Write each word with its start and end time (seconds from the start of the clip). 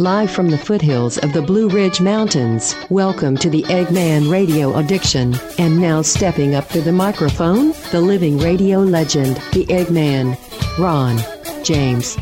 Live 0.00 0.30
from 0.30 0.48
the 0.48 0.56
foothills 0.56 1.18
of 1.18 1.32
the 1.32 1.42
Blue 1.42 1.68
Ridge 1.68 2.00
Mountains, 2.00 2.76
welcome 2.88 3.36
to 3.38 3.50
the 3.50 3.64
Eggman 3.64 4.30
Radio 4.30 4.76
Addiction. 4.76 5.34
And 5.58 5.80
now 5.80 6.02
stepping 6.02 6.54
up 6.54 6.68
to 6.68 6.80
the 6.80 6.92
microphone, 6.92 7.72
the 7.90 8.00
living 8.00 8.38
radio 8.38 8.78
legend, 8.78 9.38
the 9.52 9.66
Eggman, 9.66 10.38
Ron 10.78 11.18
James. 11.64 12.16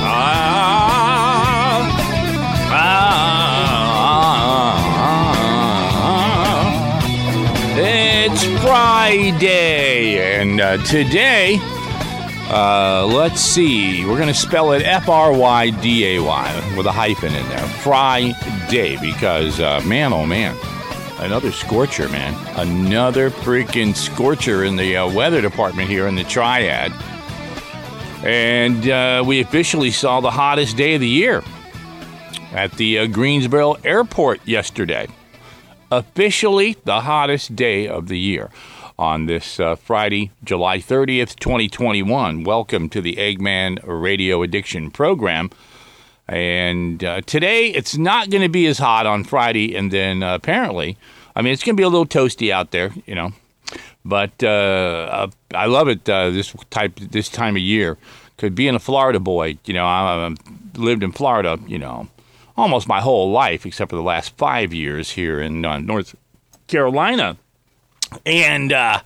Ah, 0.00 0.70
ah, 2.70 3.08
ah, 7.74 7.76
it's 7.76 8.44
Friday, 8.62 10.40
and 10.40 10.60
uh, 10.60 10.76
today, 10.84 11.60
uh, 12.50 13.06
let's 13.06 13.40
see, 13.40 14.04
we're 14.04 14.16
going 14.16 14.28
to 14.28 14.34
spell 14.34 14.72
it 14.72 14.82
F 14.82 15.08
R 15.08 15.32
Y 15.32 15.70
D 15.70 16.16
A 16.16 16.22
Y 16.22 16.74
with 16.76 16.86
a 16.86 16.92
hyphen 16.92 17.34
in 17.34 17.48
there. 17.48 17.66
Friday, 17.82 18.96
because, 19.00 19.60
uh, 19.60 19.82
man, 19.84 20.12
oh 20.12 20.24
man, 20.24 20.56
another 21.18 21.52
scorcher, 21.52 22.08
man. 22.08 22.34
Another 22.56 23.30
freaking 23.30 23.94
scorcher 23.94 24.64
in 24.64 24.76
the 24.76 24.96
uh, 24.96 25.12
weather 25.12 25.42
department 25.42 25.88
here 25.88 26.06
in 26.06 26.14
the 26.14 26.24
Triad. 26.24 26.92
And 28.24 28.88
uh, 28.88 29.22
we 29.26 29.40
officially 29.40 29.90
saw 29.90 30.20
the 30.20 30.30
hottest 30.30 30.76
day 30.76 30.94
of 30.94 31.00
the 31.00 31.08
year 31.08 31.44
at 32.52 32.72
the 32.72 33.00
uh, 33.00 33.06
Greensboro 33.06 33.74
Airport 33.84 34.40
yesterday. 34.46 35.06
Officially 35.90 36.76
the 36.84 37.00
hottest 37.00 37.54
day 37.54 37.88
of 37.88 38.08
the 38.08 38.18
year 38.18 38.50
on 38.98 39.26
this 39.26 39.60
uh, 39.60 39.76
Friday, 39.76 40.30
July 40.42 40.78
30th, 40.78 41.36
2021. 41.36 42.42
Welcome 42.42 42.88
to 42.88 43.00
the 43.00 43.14
Eggman 43.16 43.78
Radio 43.84 44.42
Addiction 44.42 44.90
Program. 44.90 45.50
And 46.26 47.02
uh, 47.04 47.20
today 47.22 47.68
it's 47.68 47.96
not 47.96 48.28
going 48.30 48.42
to 48.42 48.48
be 48.48 48.66
as 48.66 48.78
hot 48.78 49.06
on 49.06 49.24
Friday, 49.24 49.76
and 49.76 49.90
then 49.92 50.22
uh, 50.22 50.34
apparently, 50.34 50.96
I 51.36 51.42
mean, 51.42 51.52
it's 51.52 51.62
going 51.62 51.76
to 51.76 51.80
be 51.80 51.84
a 51.84 51.88
little 51.88 52.06
toasty 52.06 52.50
out 52.50 52.72
there, 52.72 52.92
you 53.06 53.14
know. 53.14 53.32
But 54.04 54.42
uh, 54.42 55.28
I 55.54 55.66
love 55.66 55.88
it 55.88 56.08
uh, 56.08 56.30
this 56.30 56.54
type 56.70 56.96
this 56.96 57.28
time 57.28 57.56
of 57.56 57.62
year. 57.62 57.96
Could 58.36 58.54
being 58.54 58.74
a 58.74 58.78
Florida 58.78 59.20
boy, 59.20 59.58
you 59.64 59.74
know, 59.74 59.84
I, 59.84 60.26
I 60.26 60.34
lived 60.76 61.02
in 61.02 61.12
Florida, 61.12 61.58
you 61.66 61.78
know, 61.78 62.08
almost 62.56 62.88
my 62.88 63.00
whole 63.00 63.30
life, 63.30 63.66
except 63.66 63.90
for 63.90 63.96
the 63.96 64.02
last 64.02 64.36
five 64.36 64.72
years 64.72 65.10
here 65.10 65.40
in 65.40 65.64
uh, 65.64 65.78
North 65.78 66.14
Carolina. 66.66 67.36
And 68.24 68.72
uh, 68.72 69.00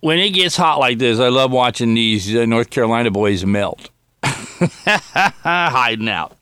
when 0.00 0.18
it 0.18 0.30
gets 0.30 0.56
hot 0.56 0.78
like 0.78 0.98
this, 0.98 1.18
I 1.18 1.28
love 1.28 1.50
watching 1.52 1.94
these 1.94 2.34
uh, 2.34 2.46
North 2.46 2.70
Carolina 2.70 3.10
boys 3.10 3.44
melt, 3.44 3.90
hiding 4.22 6.08
out, 6.08 6.36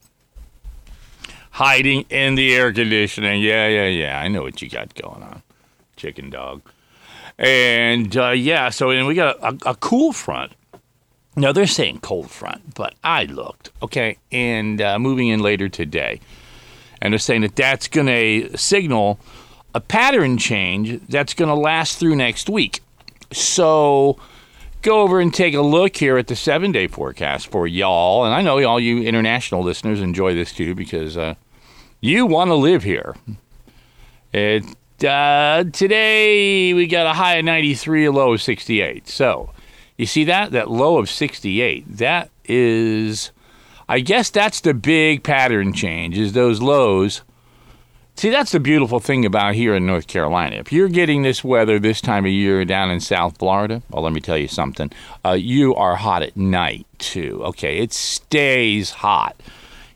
hiding 1.51 2.07
in 2.11 2.35
the 2.35 2.55
air 2.55 2.73
conditioning. 2.73 3.43
Yeah, 3.43 3.69
yeah, 3.69 3.89
yeah. 3.89 4.21
I 4.21 4.29
know 4.29 4.43
what 4.43 4.63
you 4.63 4.69
got 4.69 4.95
going 4.95 5.23
on, 5.23 5.43
chicken 5.97 6.31
dog. 6.31 6.63
And 7.39 8.17
uh, 8.17 8.31
yeah, 8.31 8.69
so 8.69 8.91
and 8.91 9.07
we 9.07 9.15
got 9.15 9.39
a, 9.41 9.71
a, 9.71 9.75
cool 9.75 10.13
front 10.13 10.53
now 11.35 11.53
they're 11.53 11.67
saying 11.67 12.01
cold 12.01 12.31
front, 12.31 12.75
but 12.75 12.95
I 13.03 13.25
looked, 13.25 13.71
okay, 13.83 14.19
and 14.31 14.81
uh, 14.81 14.99
moving 14.99 15.29
in 15.29 15.41
later 15.41 15.69
today, 15.69 16.21
and 17.01 17.13
they're 17.13 17.19
saying 17.19 17.41
that 17.41 17.57
that's 17.57 17.89
going 17.89 18.07
to 18.07 18.57
signal 18.57 19.19
a 19.75 19.81
pattern 19.81 20.39
change 20.39 21.01
that's 21.09 21.35
going 21.35 21.49
to 21.49 21.55
last 21.55 21.99
through 21.99 22.17
next 22.17 22.49
week. 22.49 22.81
So 23.33 24.19
go 24.83 25.01
over 25.01 25.21
and 25.21 25.33
take 25.33 25.55
a 25.55 25.63
look 25.63 25.97
here 25.97 26.19
at 26.19 26.27
the 26.27 26.37
seven 26.37 26.73
day 26.73 26.87
forecast 26.87 27.49
for 27.49 27.67
y'all. 27.67 28.25
And 28.25 28.35
I 28.35 28.43
know 28.43 28.63
all 28.65 28.81
you 28.81 29.03
international 29.03 29.63
listeners 29.63 30.01
enjoy 30.01 30.35
this 30.35 30.53
too 30.53 30.75
because 30.75 31.17
uh, 31.17 31.35
you 32.01 32.27
want 32.27 32.49
to 32.49 32.55
live 32.55 32.83
here. 32.83 33.17
It, 34.33 34.65
uh, 35.05 35.65
today 35.73 36.75
we 36.75 36.87
got 36.87 37.07
a 37.07 37.13
high 37.13 37.37
of 37.37 37.45
93, 37.45 38.07
a 38.07 38.13
low 38.13 38.35
of 38.35 38.43
68. 38.43 39.09
So 39.09 39.51
you 39.97 40.07
see 40.07 40.25
that? 40.25 40.53
That 40.53 40.71
low 40.71 40.99
of 40.99 41.09
68. 41.09 41.99
That 41.99 42.31
is, 42.45 43.31
I 43.89 44.01
guess 44.01 44.31
that's 44.31 44.61
the 44.61 44.75
big 44.75 45.23
pattern 45.23 45.73
change, 45.73 46.19
is 46.19 46.33
those 46.33 46.61
lows. 46.61 47.23
See, 48.23 48.31
that's 48.31 48.53
the 48.53 48.61
beautiful 48.61 49.01
thing 49.01 49.27
about 49.27 49.57
here 49.57 49.75
in 49.75 49.85
North 49.85 50.07
Carolina. 50.07 50.55
If 50.55 50.73
you're 50.73 50.89
getting 50.89 51.23
this 51.23 51.43
weather 51.43 51.81
this 51.81 52.01
time 52.01 52.25
of 52.25 52.31
year 52.31 52.65
down 52.65 52.89
in 52.89 53.01
South 53.01 53.37
Florida, 53.37 53.83
well, 53.91 54.05
let 54.05 54.13
me 54.13 54.21
tell 54.21 54.39
you 54.39 54.47
something. 54.47 54.93
Uh, 55.25 55.33
you 55.33 55.75
are 55.75 55.97
hot 55.97 56.23
at 56.23 56.37
night, 56.37 56.87
too. 56.99 57.43
Okay, 57.47 57.79
it 57.79 57.93
stays 57.93 58.91
hot. 58.91 59.35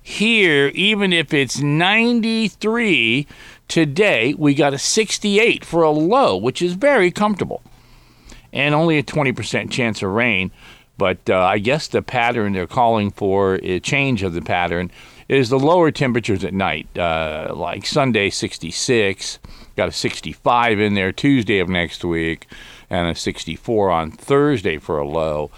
Here, 0.02 0.72
even 0.74 1.12
if 1.12 1.32
it's 1.32 1.60
93 1.60 3.28
today, 3.68 4.34
we 4.34 4.54
got 4.56 4.74
a 4.74 4.78
68 4.78 5.64
for 5.64 5.84
a 5.84 5.92
low, 5.92 6.36
which 6.36 6.60
is 6.60 6.72
very 6.72 7.12
comfortable 7.12 7.62
and 8.52 8.74
only 8.74 8.98
a 8.98 9.04
20% 9.04 9.70
chance 9.70 10.02
of 10.02 10.10
rain. 10.10 10.50
But 10.98 11.30
uh, 11.30 11.38
I 11.38 11.58
guess 11.58 11.86
the 11.86 12.02
pattern 12.02 12.54
they're 12.54 12.66
calling 12.66 13.12
for, 13.12 13.60
a 13.62 13.78
change 13.78 14.24
of 14.24 14.34
the 14.34 14.42
pattern, 14.42 14.90
is 15.28 15.48
the 15.48 15.58
lower 15.58 15.90
temperatures 15.90 16.44
at 16.44 16.54
night. 16.54 16.86
Uh, 16.96 17.52
like 17.54 17.86
Sunday, 17.86 18.30
66, 18.30 19.38
got 19.76 19.88
a 19.88 19.92
65 19.92 20.80
in 20.80 20.94
there 20.94 21.12
Tuesday 21.12 21.58
of 21.58 21.68
next 21.68 22.04
week, 22.04 22.46
and 22.90 23.08
a 23.08 23.14
64 23.14 23.90
on 23.90 24.10
Thursday 24.10 24.78
for 24.78 24.98
a 24.98 25.06
low. 25.06 25.50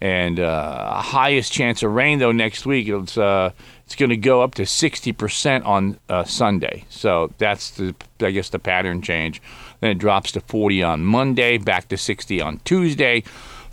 And 0.00 0.38
uh, 0.38 1.00
highest 1.00 1.52
chance 1.52 1.82
of 1.82 1.90
rain 1.92 2.18
though 2.18 2.32
next 2.32 2.66
week 2.66 2.86
it's 2.86 3.16
uh, 3.16 3.52
it's 3.86 3.94
going 3.94 4.10
to 4.10 4.16
go 4.16 4.42
up 4.42 4.54
to 4.56 4.62
60% 4.62 5.64
on 5.64 5.98
uh, 6.10 6.24
Sunday. 6.24 6.84
So 6.90 7.32
that's 7.38 7.70
the 7.70 7.94
I 8.20 8.30
guess 8.30 8.50
the 8.50 8.58
pattern 8.58 9.00
change. 9.00 9.40
Then 9.80 9.92
it 9.92 9.98
drops 9.98 10.32
to 10.32 10.40
40 10.40 10.82
on 10.82 11.04
Monday, 11.04 11.56
back 11.56 11.88
to 11.88 11.96
60 11.96 12.40
on 12.42 12.60
Tuesday, 12.64 13.22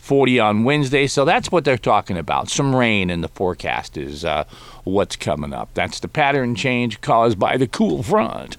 40 0.03 0.37
on 0.37 0.63
Wednesday. 0.65 1.07
So 1.07 1.23
that's 1.23 1.49
what 1.49 1.63
they're 1.63 1.77
talking 1.77 2.17
about. 2.17 2.49
Some 2.49 2.75
rain 2.75 3.09
in 3.09 3.21
the 3.21 3.29
forecast 3.29 3.97
is 3.97 4.25
uh, 4.25 4.43
what's 4.83 5.15
coming 5.15 5.53
up. 5.53 5.73
That's 5.75 6.01
the 6.01 6.09
pattern 6.09 6.55
change 6.55 6.99
caused 6.99 7.39
by 7.39 7.55
the 7.55 7.67
cool 7.67 8.03
front. 8.03 8.57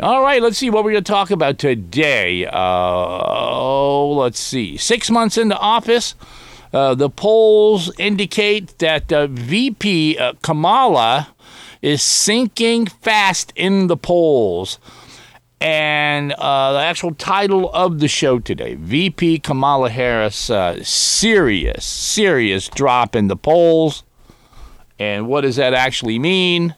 All 0.00 0.22
right, 0.22 0.42
let's 0.42 0.58
see 0.58 0.70
what 0.70 0.82
we're 0.82 0.90
going 0.90 1.04
to 1.04 1.12
talk 1.12 1.30
about 1.30 1.60
today. 1.60 2.46
Uh, 2.46 2.50
oh, 2.52 4.12
let's 4.18 4.40
see. 4.40 4.76
Six 4.76 5.08
months 5.08 5.38
into 5.38 5.56
office, 5.56 6.16
uh, 6.72 6.96
the 6.96 7.08
polls 7.08 7.92
indicate 8.00 8.76
that 8.78 9.12
uh, 9.12 9.28
VP 9.28 10.18
uh, 10.18 10.32
Kamala 10.42 11.28
is 11.80 12.02
sinking 12.02 12.86
fast 12.86 13.52
in 13.54 13.86
the 13.86 13.96
polls. 13.96 14.80
And 15.62 16.32
uh, 16.32 16.72
the 16.72 16.80
actual 16.80 17.14
title 17.14 17.70
of 17.72 18.00
the 18.00 18.08
show 18.08 18.40
today 18.40 18.74
VP 18.74 19.38
Kamala 19.38 19.90
Harris, 19.90 20.50
uh, 20.50 20.82
serious, 20.82 21.84
serious 21.84 22.68
drop 22.68 23.14
in 23.14 23.28
the 23.28 23.36
polls. 23.36 24.02
And 24.98 25.28
what 25.28 25.42
does 25.42 25.54
that 25.56 25.72
actually 25.72 26.18
mean? 26.18 26.74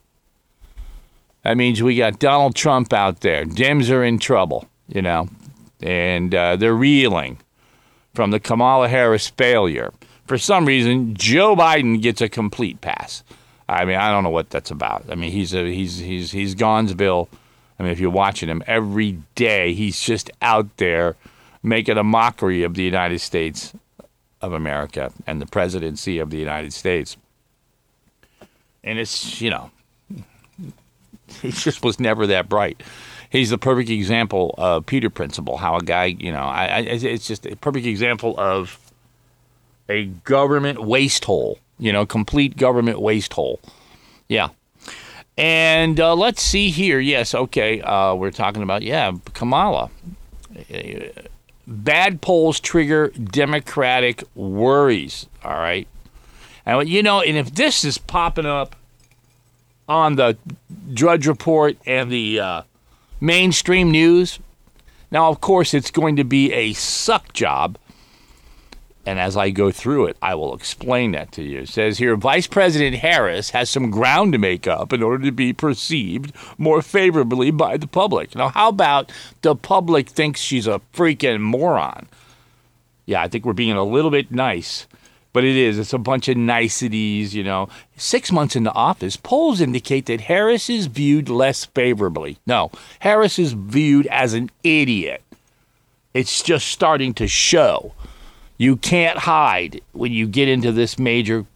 That 1.45 1.57
means 1.57 1.83
we 1.83 1.97
got 1.97 2.19
Donald 2.19 2.55
Trump 2.57 2.93
out 2.93 3.21
there. 3.21 3.47
Dems 3.47 3.91
are 3.91 4.05
in 4.05 4.19
trouble, 4.19 4.69
you 4.89 5.01
know, 5.01 5.29
and 5.83 6.35
uh, 6.35 6.57
they're 6.57 6.75
reeling 6.75 7.39
from 8.13 8.33
the 8.33 8.41
Kamala 8.41 8.89
Harris 8.89 9.29
failure. 9.29 9.95
For 10.27 10.37
some 10.37 10.67
reason, 10.67 11.15
Joe 11.15 11.57
Biden 11.57 12.03
gets 12.03 12.21
a 12.21 12.29
complete 12.29 12.83
pass. 12.83 13.25
I 13.67 13.87
mean, 13.87 13.97
I 13.97 14.11
don't 14.11 14.25
know 14.25 14.31
what 14.31 14.51
that's 14.51 14.71
about. 14.71 15.05
I 15.11 15.15
mean, 15.15 15.33
he's 15.33 15.55
a 15.55 15.65
he's 15.73 15.99
he's 15.99 16.33
he's 16.33 16.55
Gonzville 16.55 17.31
I 17.79 17.83
mean, 17.83 17.93
if 17.93 18.01
you're 18.01 18.11
watching 18.11 18.49
him 18.49 18.63
every 18.67 19.19
day, 19.35 19.75
he's 19.75 20.01
just 20.01 20.31
out 20.41 20.77
there 20.77 21.17
making 21.63 21.99
a 21.99 22.05
mockery 22.05 22.63
of 22.63 22.75
the 22.75 22.83
United 22.83 23.21
States 23.21 23.73
of 24.41 24.53
America 24.53 25.13
and 25.27 25.41
the 25.41 25.47
presidency 25.47 26.19
of 26.19 26.31
the 26.31 26.37
United 26.37 26.73
States. 26.73 27.17
And 28.85 28.99
it's, 28.99 29.41
you 29.41 29.51
know, 29.51 29.71
he 31.41 31.51
just 31.51 31.83
was 31.83 31.99
never 31.99 32.27
that 32.27 32.49
bright. 32.49 32.83
He's 33.31 33.51
the 33.51 33.59
perfect 33.59 33.91
example 33.91 34.55
of 34.59 34.87
Peter 34.87 35.11
Principle, 35.11 35.57
how 35.57 35.77
a 35.77 35.83
guy, 35.83 36.05
you 36.05 36.31
know, 36.31 36.43
I, 36.45 36.67
I, 36.67 36.79
it's 36.81 37.27
just 37.27 37.47
a 37.47 37.57
perfect 37.57 37.87
example 37.87 38.35
of 38.39 38.79
a 39.89 40.05
government 40.05 40.85
waste 40.85 41.25
hole, 41.25 41.59
you 41.79 41.93
know, 41.93 42.07
complete 42.07 42.57
government 42.57 43.01
waste 43.01 43.33
hole. 43.33 43.61
Yeah, 44.29 44.51
and 45.37 45.99
uh, 45.99 46.15
let's 46.15 46.43
see 46.43 46.71
here. 46.71 47.01
Yes, 47.01 47.35
okay. 47.35 47.81
Uh, 47.81 48.15
we're 48.15 48.31
talking 48.31 48.63
about, 48.63 48.83
yeah, 48.83 49.13
Kamala. 49.33 49.91
Bad 51.67 52.21
polls 52.21 52.61
trigger 52.61 53.09
Democratic 53.09 54.23
worries. 54.35 55.27
All 55.45 55.55
right. 55.55 55.89
And, 56.67 56.89
you 56.89 57.03
know, 57.03 57.21
and 57.21 57.37
if 57.37 57.55
this 57.55 57.85
is 57.85 57.99
popping 57.99 58.47
up 58.47 58.77
on 59.89 60.17
the 60.17 60.37
Drudge 60.93 61.27
Report 61.27 61.77
and 61.87 62.11
the 62.11 62.41
uh, 62.41 62.63
mainstream 63.21 63.91
news, 63.91 64.39
now, 65.11 65.29
of 65.29 65.41
course, 65.41 65.75
it's 65.75 65.91
going 65.91 66.17
to 66.17 66.25
be 66.25 66.53
a 66.53 66.73
suck 66.73 67.33
job 67.33 67.79
And 69.07 69.19
as 69.19 69.37
I 69.37 69.51
go 69.51 69.71
through 69.71 70.07
it, 70.07 70.17
I 70.23 70.35
will 70.35 70.55
explain 70.55 71.13
that 71.13 71.31
to 71.33 71.43
you. 71.43 71.61
It 71.61 71.69
says 71.69 71.99
here 71.99 72.17
Vice 72.17 72.47
President 72.47 72.97
Harris 72.97 73.51
has 73.51 73.69
some 73.69 73.91
ground 73.91 74.33
to 74.33 74.39
make 74.39 74.67
up 74.67 74.93
in 74.93 75.03
order 75.03 75.25
to 75.27 75.33
be 75.33 75.53
perceived 75.53 76.33
more 76.57 76.81
favorably 76.81 77.51
by 77.51 77.77
the 77.77 77.87
public. 77.87 78.35
Now, 78.35 78.49
how 78.49 78.71
about 78.71 79.13
the 79.43 79.55
public 79.55 80.09
thinks 80.09 80.41
she's 80.41 80.67
a 80.67 80.81
freaking 80.95 81.41
moron? 81.41 82.09
Yeah, 83.05 83.21
I 83.23 83.29
think 83.29 83.45
we're 83.45 83.53
being 83.53 83.77
a 83.77 83.85
little 83.85 84.11
bit 84.11 84.31
nice, 84.31 84.87
but 85.35 85.45
it 85.45 85.57
is. 85.57 85.79
It's 85.79 85.93
a 85.93 85.99
bunch 85.99 86.29
of 86.29 86.39
niceties, 86.39 87.35
you 87.35 87.45
know. 87.45 87.69
Six 87.97 88.33
months 88.33 88.57
into 88.57 88.73
office, 88.73 89.17
polls 89.17 89.61
indicate 89.61 90.07
that 90.07 90.23
Harris 90.23 90.71
is 90.71 90.87
viewed 90.87 91.29
less 91.29 91.67
favorably. 91.67 92.39
No, 92.47 92.71
Harris 93.01 93.39
is 93.39 93.53
viewed 93.53 94.07
as 94.07 94.33
an 94.33 94.51
idiot. 94.63 95.23
It's 96.15 96.43
just 96.43 96.69
starting 96.69 97.13
to 97.15 97.29
show. 97.29 97.93
You 98.57 98.77
can't 98.77 99.19
hide 99.19 99.81
when 99.93 100.13
you 100.13 100.27
get 100.27 100.49
into 100.49 100.71
this 100.73 100.99
major 100.99 101.47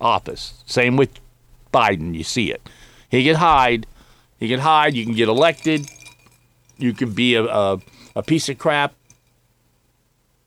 office. 0.00 0.62
Same 0.66 0.96
with 0.96 1.10
Biden. 1.72 2.14
You 2.14 2.24
see 2.24 2.50
it. 2.50 2.62
He 3.10 3.24
can 3.24 3.36
hide. 3.36 3.86
He 4.38 4.48
can 4.48 4.60
hide. 4.60 4.94
You 4.94 5.04
can 5.04 5.14
get 5.14 5.28
elected. 5.28 5.90
You 6.78 6.94
can 6.94 7.12
be 7.12 7.34
a, 7.34 7.44
a, 7.44 7.80
a 8.16 8.22
piece 8.22 8.48
of 8.48 8.58
crap 8.58 8.94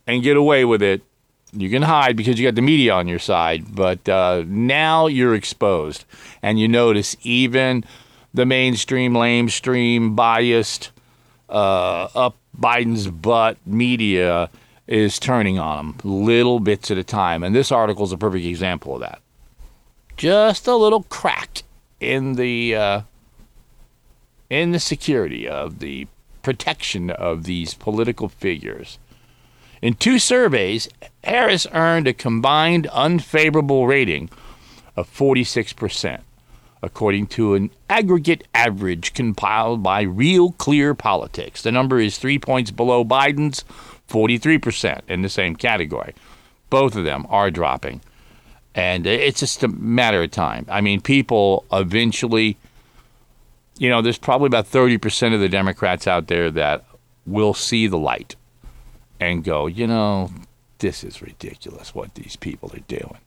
and 0.08 0.24
get 0.24 0.38
away 0.38 0.66
with 0.66 0.82
it. 0.82 1.04
You 1.52 1.70
can 1.70 1.84
hide 1.84 2.16
because 2.16 2.40
you 2.40 2.48
got 2.48 2.56
the 2.56 2.64
media 2.64 2.94
on 2.94 3.08
your 3.08 3.20
side, 3.20 3.76
but 3.76 4.10
uh, 4.10 4.44
now 4.48 5.06
you're 5.06 5.36
exposed. 5.36 6.04
And 6.42 6.60
you 6.60 6.68
notice 6.68 7.16
even 7.22 7.86
the 8.34 8.48
mainstream, 8.48 9.14
lamestream, 9.14 10.16
biased, 10.16 10.92
uh, 11.48 12.08
up 12.16 12.38
Biden's 12.60 13.08
butt 13.08 13.58
media 13.68 14.50
is 14.88 15.20
turning 15.20 15.60
on 15.60 15.80
him 15.80 15.96
little 16.04 16.60
bits 16.60 16.92
at 16.92 16.98
a 16.98 17.04
time. 17.04 17.44
And 17.44 17.56
this 17.56 17.72
article 17.72 18.06
is 18.06 18.12
a 18.12 18.18
perfect 18.18 18.46
example 18.46 18.96
of 18.96 19.02
that. 19.02 19.22
Just 20.18 20.68
a 20.68 20.76
little 20.76 21.04
crack 21.04 21.64
in 22.00 22.34
the 22.34 22.76
uh, 22.76 23.02
in 24.50 24.72
the 24.72 24.80
security 24.80 25.48
of 25.48 25.80
the 25.80 26.08
protection 26.44 27.10
of 27.10 27.46
these 27.46 27.74
political 27.74 28.30
figures. 28.30 29.00
In 29.82 29.96
two 29.96 30.20
surveys, 30.20 30.88
Harris 31.24 31.66
earned 31.74 32.08
a 32.08 32.14
combined 32.14 32.88
unfavorable 32.88 33.88
rating 33.88 34.30
of 34.96 35.14
46%, 35.14 36.22
according 36.82 37.28
to 37.28 37.56
an 37.56 37.72
aggregate 37.90 38.48
average 38.54 39.14
compiled 39.14 39.82
by 39.82 40.02
Real 40.02 40.52
Clear 40.54 40.94
Politics. 40.94 41.64
The 41.64 41.72
number 41.72 42.00
is 42.00 42.18
three 42.18 42.40
points 42.40 42.72
below 42.72 43.04
Biden's 43.04 43.66
43% 44.14 45.02
in 45.08 45.24
the 45.24 45.30
same 45.30 45.56
category. 45.56 46.14
Both 46.70 46.96
of 46.96 47.04
them 47.04 47.26
are 47.30 47.50
dropping. 47.50 48.02
And 48.76 49.06
it's 49.06 49.40
just 49.40 49.64
a 49.64 49.68
matter 49.68 50.24
of 50.24 50.32
time. 50.32 50.66
I 50.70 50.82
mean, 50.82 51.02
people 51.02 51.66
eventually, 51.72 52.58
you 53.78 53.90
know, 53.90 54.02
there's 54.02 54.18
probably 54.18 54.48
about 54.48 54.66
30% 54.66 55.34
of 55.34 55.40
the 55.40 55.50
Democrats 55.50 56.08
out 56.08 56.28
there 56.28 56.50
that 56.52 56.86
will 57.26 57.54
see 57.54 57.88
the 57.88 57.98
light 57.98 58.36
and 59.20 59.44
go, 59.44 59.68
you 59.68 59.88
know, 59.88 60.32
this 60.80 61.04
is 61.04 61.22
ridiculous 61.22 61.94
what 61.94 62.16
these 62.16 62.36
people 62.36 62.72
are 62.74 62.80
doing. 62.88 63.20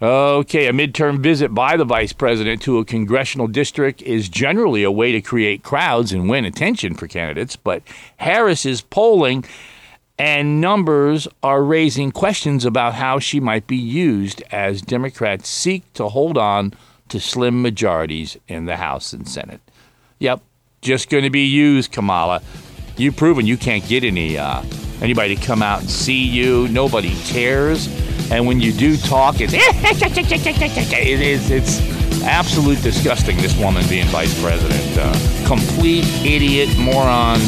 Okay, 0.00 0.66
a 0.66 0.72
midterm 0.72 1.20
visit 1.20 1.54
by 1.54 1.78
the 1.78 1.84
vice 1.86 2.12
president 2.12 2.60
to 2.62 2.78
a 2.78 2.84
congressional 2.84 3.46
district 3.46 4.02
is 4.02 4.28
generally 4.28 4.82
a 4.82 4.90
way 4.90 5.10
to 5.12 5.22
create 5.22 5.62
crowds 5.62 6.12
and 6.12 6.28
win 6.28 6.44
attention 6.44 6.94
for 6.94 7.08
candidates, 7.08 7.56
but 7.56 7.82
Harris's 8.18 8.82
polling 8.82 9.42
and 10.18 10.60
numbers 10.60 11.26
are 11.42 11.62
raising 11.62 12.12
questions 12.12 12.66
about 12.66 12.92
how 12.92 13.18
she 13.18 13.40
might 13.40 13.66
be 13.66 13.76
used 13.76 14.42
as 14.50 14.82
Democrats 14.82 15.48
seek 15.48 15.90
to 15.94 16.10
hold 16.10 16.36
on 16.36 16.74
to 17.08 17.18
slim 17.18 17.62
majorities 17.62 18.36
in 18.48 18.66
the 18.66 18.76
House 18.76 19.14
and 19.14 19.26
Senate. 19.26 19.62
Yep, 20.18 20.42
just 20.82 21.08
going 21.08 21.24
to 21.24 21.30
be 21.30 21.46
used, 21.46 21.90
Kamala. 21.90 22.42
You've 22.96 23.16
proven 23.16 23.46
you 23.46 23.56
can't 23.56 23.86
get 23.86 24.04
any 24.04 24.38
uh, 24.38 24.62
anybody 25.02 25.36
to 25.36 25.42
come 25.46 25.62
out 25.62 25.80
and 25.80 25.90
see 25.90 26.22
you. 26.22 26.68
Nobody 26.68 27.14
cares. 27.24 27.88
And 28.30 28.46
when 28.46 28.60
you 28.60 28.72
do 28.72 28.96
talk, 28.96 29.36
it's 29.40 29.52
it 29.54 31.20
is 31.20 31.50
it's 31.50 31.80
absolute 32.22 32.82
disgusting. 32.82 33.36
This 33.36 33.56
woman 33.58 33.86
being 33.88 34.06
vice 34.06 34.40
president, 34.42 34.98
uh, 34.98 35.46
complete 35.46 36.04
idiot, 36.24 36.76
moron. 36.78 37.38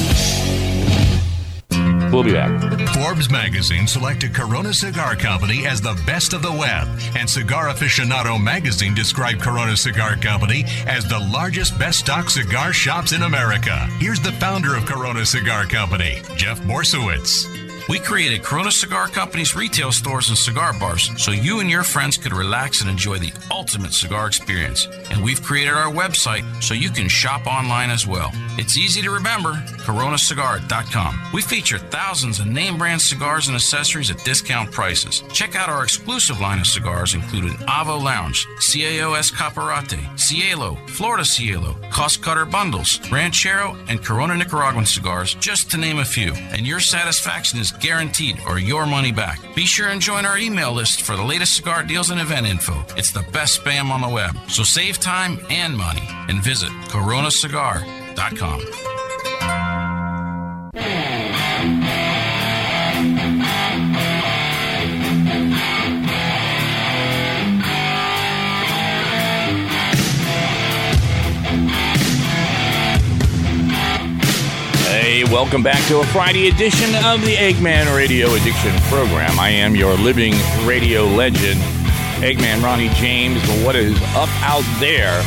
Mm-hmm. 2.08 2.14
We'll 2.14 2.24
be 2.24 2.32
back. 2.32 2.94
Forbes 2.94 3.30
magazine 3.30 3.86
selected 3.86 4.34
Corona 4.34 4.72
Cigar 4.72 5.14
Company 5.16 5.66
as 5.66 5.80
the 5.80 6.00
best 6.06 6.32
of 6.32 6.42
the 6.42 6.52
web, 6.52 6.88
and 7.16 7.28
Cigar 7.28 7.68
Aficionado 7.68 8.42
magazine 8.42 8.94
described 8.94 9.40
Corona 9.40 9.76
Cigar 9.76 10.16
Company 10.16 10.64
as 10.86 11.06
the 11.08 11.18
largest 11.18 11.78
best 11.78 12.00
stock 12.00 12.30
cigar 12.30 12.72
shops 12.72 13.12
in 13.12 13.22
America. 13.22 13.86
Here's 13.98 14.20
the 14.20 14.32
founder 14.32 14.74
of 14.74 14.86
Corona 14.86 15.24
Cigar 15.24 15.64
Company, 15.66 16.22
Jeff 16.36 16.60
Borysiewicz. 16.62 17.67
We 17.88 17.98
created 17.98 18.42
Corona 18.42 18.70
Cigar 18.70 19.08
Company's 19.08 19.56
retail 19.56 19.92
stores 19.92 20.28
and 20.28 20.36
cigar 20.36 20.78
bars 20.78 21.10
so 21.16 21.30
you 21.30 21.60
and 21.60 21.70
your 21.70 21.82
friends 21.82 22.18
could 22.18 22.34
relax 22.34 22.82
and 22.82 22.90
enjoy 22.90 23.16
the 23.18 23.32
ultimate 23.50 23.94
cigar 23.94 24.26
experience. 24.26 24.86
And 25.10 25.24
we've 25.24 25.42
created 25.42 25.72
our 25.72 25.90
website 25.90 26.44
so 26.62 26.74
you 26.74 26.90
can 26.90 27.08
shop 27.08 27.46
online 27.46 27.88
as 27.88 28.06
well. 28.06 28.30
It's 28.58 28.76
easy 28.76 29.00
to 29.02 29.10
remember 29.10 29.54
coronacigar.com. 29.88 31.20
We 31.32 31.40
feature 31.40 31.78
thousands 31.78 32.40
of 32.40 32.46
name 32.46 32.76
brand 32.76 33.00
cigars 33.00 33.48
and 33.48 33.54
accessories 33.54 34.10
at 34.10 34.22
discount 34.22 34.70
prices. 34.70 35.22
Check 35.32 35.56
out 35.56 35.70
our 35.70 35.82
exclusive 35.82 36.40
line 36.40 36.58
of 36.60 36.66
cigars, 36.66 37.14
including 37.14 37.54
Avo 37.68 38.02
Lounge, 38.02 38.46
CAO 38.58 39.16
Escaparate, 39.16 40.18
Cielo, 40.18 40.76
Florida 40.88 41.24
Cielo, 41.24 41.74
Cost 41.90 42.20
Cutter 42.22 42.44
Bundles, 42.44 43.00
Ranchero, 43.10 43.76
and 43.88 44.04
Corona 44.04 44.36
Nicaraguan 44.36 44.84
cigars, 44.84 45.34
just 45.36 45.70
to 45.70 45.78
name 45.78 46.00
a 46.00 46.04
few. 46.04 46.34
And 46.34 46.66
your 46.66 46.80
satisfaction 46.80 47.58
is 47.58 47.72
guaranteed 47.80 48.40
or 48.46 48.58
your 48.58 48.86
money 48.86 49.12
back. 49.12 49.40
Be 49.54 49.66
sure 49.66 49.88
and 49.88 50.00
join 50.00 50.24
our 50.24 50.38
email 50.38 50.72
list 50.72 51.02
for 51.02 51.16
the 51.16 51.22
latest 51.22 51.56
cigar 51.56 51.82
deals 51.82 52.10
and 52.10 52.20
event 52.20 52.46
info. 52.46 52.84
It's 52.96 53.12
the 53.12 53.24
best 53.32 53.60
spam 53.60 53.90
on 53.90 54.00
the 54.00 54.08
web. 54.08 54.36
So 54.48 54.62
save 54.62 54.98
time 54.98 55.38
and 55.50 55.76
money 55.76 56.08
and 56.28 56.42
visit 56.42 56.70
coronacigar.com. 56.88 59.07
welcome 75.30 75.62
back 75.62 75.86
to 75.86 76.00
a 76.00 76.06
Friday 76.06 76.48
edition 76.48 76.88
of 77.04 77.20
the 77.20 77.34
Eggman 77.34 77.94
Radio 77.94 78.32
Addiction 78.32 78.72
Program. 78.84 79.38
I 79.38 79.50
am 79.50 79.76
your 79.76 79.94
living 79.94 80.32
radio 80.64 81.04
legend, 81.04 81.60
Eggman 82.22 82.62
Ronnie 82.62 82.88
James. 82.90 83.38
But 83.46 83.64
what 83.64 83.76
is 83.76 83.94
up 84.14 84.30
out 84.40 84.64
there? 84.80 85.22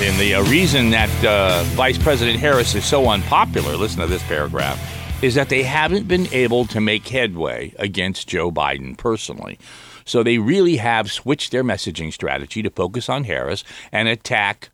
And 0.00 0.18
the 0.20 0.34
uh, 0.34 0.44
reason 0.44 0.90
that 0.90 1.10
uh, 1.24 1.64
Vice 1.74 1.98
President 1.98 2.38
Harris 2.38 2.76
is 2.76 2.84
so 2.84 3.08
unpopular, 3.08 3.76
listen 3.76 4.00
to 4.00 4.06
this 4.06 4.22
paragraph, 4.22 4.80
is 5.20 5.34
that 5.34 5.48
they 5.48 5.64
haven't 5.64 6.06
been 6.06 6.32
able 6.32 6.64
to 6.66 6.80
make 6.80 7.08
headway 7.08 7.74
against 7.76 8.28
Joe 8.28 8.52
Biden 8.52 8.96
personally. 8.96 9.58
So 10.04 10.22
they 10.22 10.38
really 10.38 10.76
have 10.76 11.10
switched 11.10 11.50
their 11.50 11.64
messaging 11.64 12.12
strategy 12.12 12.62
to 12.62 12.70
focus 12.70 13.08
on 13.08 13.24
Harris 13.24 13.64
and 13.90 14.06
attack 14.06 14.70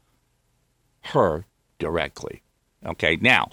her 1.00 1.46
directly. 1.78 2.43
Okay, 2.86 3.16
now 3.20 3.48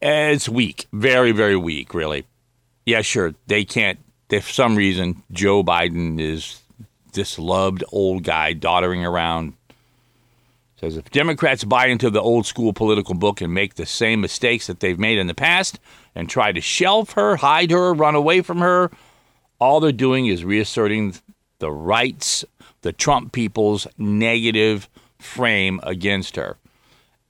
it's 0.00 0.48
weak, 0.48 0.86
very, 0.92 1.32
very 1.32 1.56
weak, 1.56 1.94
really. 1.94 2.26
Yeah, 2.84 3.02
sure, 3.02 3.34
they 3.46 3.64
can't. 3.64 3.98
If 4.30 4.50
some 4.50 4.74
reason 4.74 5.22
Joe 5.30 5.62
Biden 5.62 6.20
is 6.20 6.62
this 7.12 7.38
loved 7.38 7.84
old 7.92 8.24
guy 8.24 8.52
doddering 8.52 9.04
around, 9.04 9.54
says 10.80 10.96
if 10.96 11.10
Democrats 11.10 11.64
buy 11.64 11.86
into 11.86 12.10
the 12.10 12.20
old 12.20 12.44
school 12.44 12.72
political 12.72 13.14
book 13.14 13.40
and 13.40 13.54
make 13.54 13.74
the 13.74 13.86
same 13.86 14.20
mistakes 14.20 14.66
that 14.66 14.80
they've 14.80 14.98
made 14.98 15.18
in 15.18 15.26
the 15.26 15.34
past 15.34 15.78
and 16.14 16.28
try 16.28 16.52
to 16.52 16.60
shelf 16.60 17.12
her, 17.12 17.36
hide 17.36 17.70
her, 17.70 17.94
run 17.94 18.14
away 18.14 18.40
from 18.40 18.58
her, 18.58 18.90
all 19.60 19.80
they're 19.80 19.92
doing 19.92 20.26
is 20.26 20.44
reasserting 20.44 21.14
the 21.60 21.70
rights, 21.70 22.44
the 22.82 22.92
Trump 22.92 23.32
people's 23.32 23.86
negative 23.96 24.88
frame 25.18 25.80
against 25.82 26.36
her. 26.36 26.56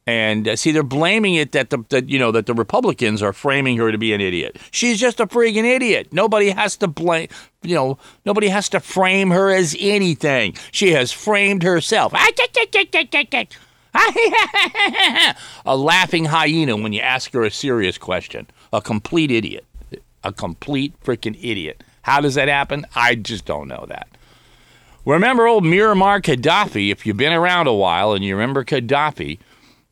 And 0.07 0.47
uh, 0.47 0.57
see, 0.57 0.71
they're 0.71 0.85
blaming 0.85 1.35
it 1.35 1.51
that 1.53 1.71
the 1.71 1.85
that, 1.89 2.09
you 2.09 2.19
know 2.19 2.31
that 2.31 2.47
the 2.47 2.55
Republicans 2.55 3.23
are 3.23 3.33
framing 3.33 3.77
her 3.79 3.91
to 3.91 3.99
be 3.99 4.13
an 4.13 4.21
idiot. 4.21 4.57
She's 4.71 5.01
just 5.01 5.19
a 5.19 5.27
freaking 5.27 5.65
idiot. 5.65 6.13
Nobody 6.13 6.51
has 6.51 6.77
to 6.77 6.87
blame. 6.87 7.29
You 7.63 7.75
know, 7.75 7.99
nobody 8.25 8.49
has 8.49 8.69
to 8.69 8.81
frame 8.81 9.31
her 9.31 9.51
as 9.51 9.77
anything. 9.81 10.55
She 10.71 10.93
has 10.93 11.11
framed 11.11 11.65
herself. 11.65 12.13
a 15.67 15.77
laughing 15.77 16.27
hyena 16.27 16.77
when 16.77 16.93
you 16.93 17.01
ask 17.01 17.33
her 17.33 17.43
a 17.43 17.51
serious 17.51 17.99
question. 17.99 18.47
A 18.73 18.81
complete 18.81 19.31
idiot. 19.31 19.65
a 20.23 20.33
complete 20.33 20.99
freaking 21.03 21.37
idiot. 21.43 21.83
How 22.03 22.21
does 22.21 22.35
that 22.35 22.49
happen? 22.49 22.87
I 22.95 23.17
just 23.17 23.45
don't 23.45 23.69
know 23.69 23.87
that. 23.89 24.09
Remember 25.05 25.47
old 25.47 25.65
Muammar 25.65 26.21
Gaddafi? 26.21 26.91
If 26.91 27.07
you've 27.07 27.17
been 27.17 27.33
around 27.33 27.69
a 27.69 27.73
while 27.73 28.13
and 28.13 28.25
you 28.25 28.35
remember 28.35 28.65
Gaddafi, 28.65 29.39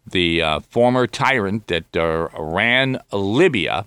the 0.06 0.42
uh, 0.42 0.60
former 0.60 1.06
tyrant 1.06 1.66
that 1.68 1.96
uh, 1.96 2.28
ran 2.38 3.00
Libya, 3.12 3.86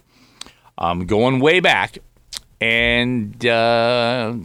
um, 0.78 1.06
going 1.06 1.40
way 1.40 1.60
back, 1.60 1.98
and 2.60 3.46
uh, 3.46 4.36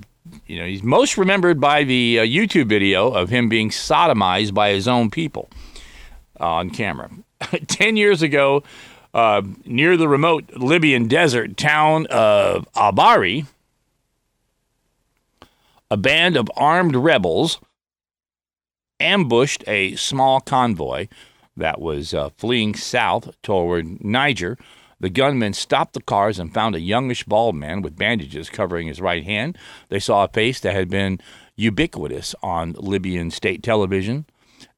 you 0.46 0.58
know 0.58 0.66
he's 0.66 0.82
most 0.82 1.16
remembered 1.16 1.60
by 1.60 1.84
the 1.84 2.20
uh, 2.20 2.22
YouTube 2.22 2.66
video 2.66 3.10
of 3.10 3.30
him 3.30 3.48
being 3.48 3.70
sodomized 3.70 4.54
by 4.54 4.70
his 4.70 4.86
own 4.86 5.10
people 5.10 5.48
on 6.38 6.70
camera. 6.70 7.10
Ten 7.66 7.96
years 7.96 8.22
ago, 8.22 8.62
uh, 9.14 9.42
near 9.64 9.96
the 9.96 10.08
remote 10.08 10.44
Libyan 10.56 11.08
desert 11.08 11.56
town 11.56 12.06
of 12.06 12.70
Ubari, 12.72 13.46
a 15.90 15.96
band 15.96 16.36
of 16.36 16.50
armed 16.56 16.96
rebels 16.96 17.60
ambushed 19.00 19.64
a 19.66 19.96
small 19.96 20.40
convoy 20.40 21.08
that 21.56 21.80
was 21.80 22.14
uh, 22.14 22.30
fleeing 22.36 22.74
south 22.74 23.34
toward 23.42 24.04
Niger. 24.04 24.56
The 25.00 25.10
gunmen 25.10 25.52
stopped 25.52 25.94
the 25.94 26.00
cars 26.02 26.38
and 26.38 26.54
found 26.54 26.74
a 26.74 26.80
youngish 26.80 27.24
bald 27.24 27.56
man 27.56 27.82
with 27.82 27.98
bandages 27.98 28.48
covering 28.48 28.86
his 28.86 29.00
right 29.00 29.24
hand. 29.24 29.58
They 29.88 29.98
saw 29.98 30.24
a 30.24 30.28
face 30.28 30.60
that 30.60 30.74
had 30.74 30.88
been 30.88 31.18
ubiquitous 31.56 32.34
on 32.42 32.74
Libyan 32.78 33.30
state 33.30 33.62
television. 33.62 34.26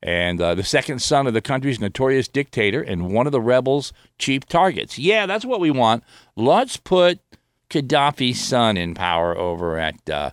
And 0.02 0.40
uh, 0.40 0.54
the 0.54 0.64
second 0.64 1.00
son 1.00 1.26
of 1.26 1.34
the 1.34 1.40
country's 1.42 1.80
notorious 1.80 2.28
dictator 2.28 2.80
and 2.80 3.12
one 3.12 3.26
of 3.26 3.32
the 3.32 3.40
rebels' 3.40 3.92
chief 4.18 4.46
targets. 4.46 4.98
Yeah, 4.98 5.26
that's 5.26 5.44
what 5.44 5.60
we 5.60 5.70
want. 5.70 6.04
Let's 6.36 6.78
put 6.78 7.20
Gaddafi's 7.68 8.40
son 8.40 8.76
in 8.76 8.94
power 8.94 9.36
over 9.36 9.78
at 9.78 10.08
uh, 10.08 10.30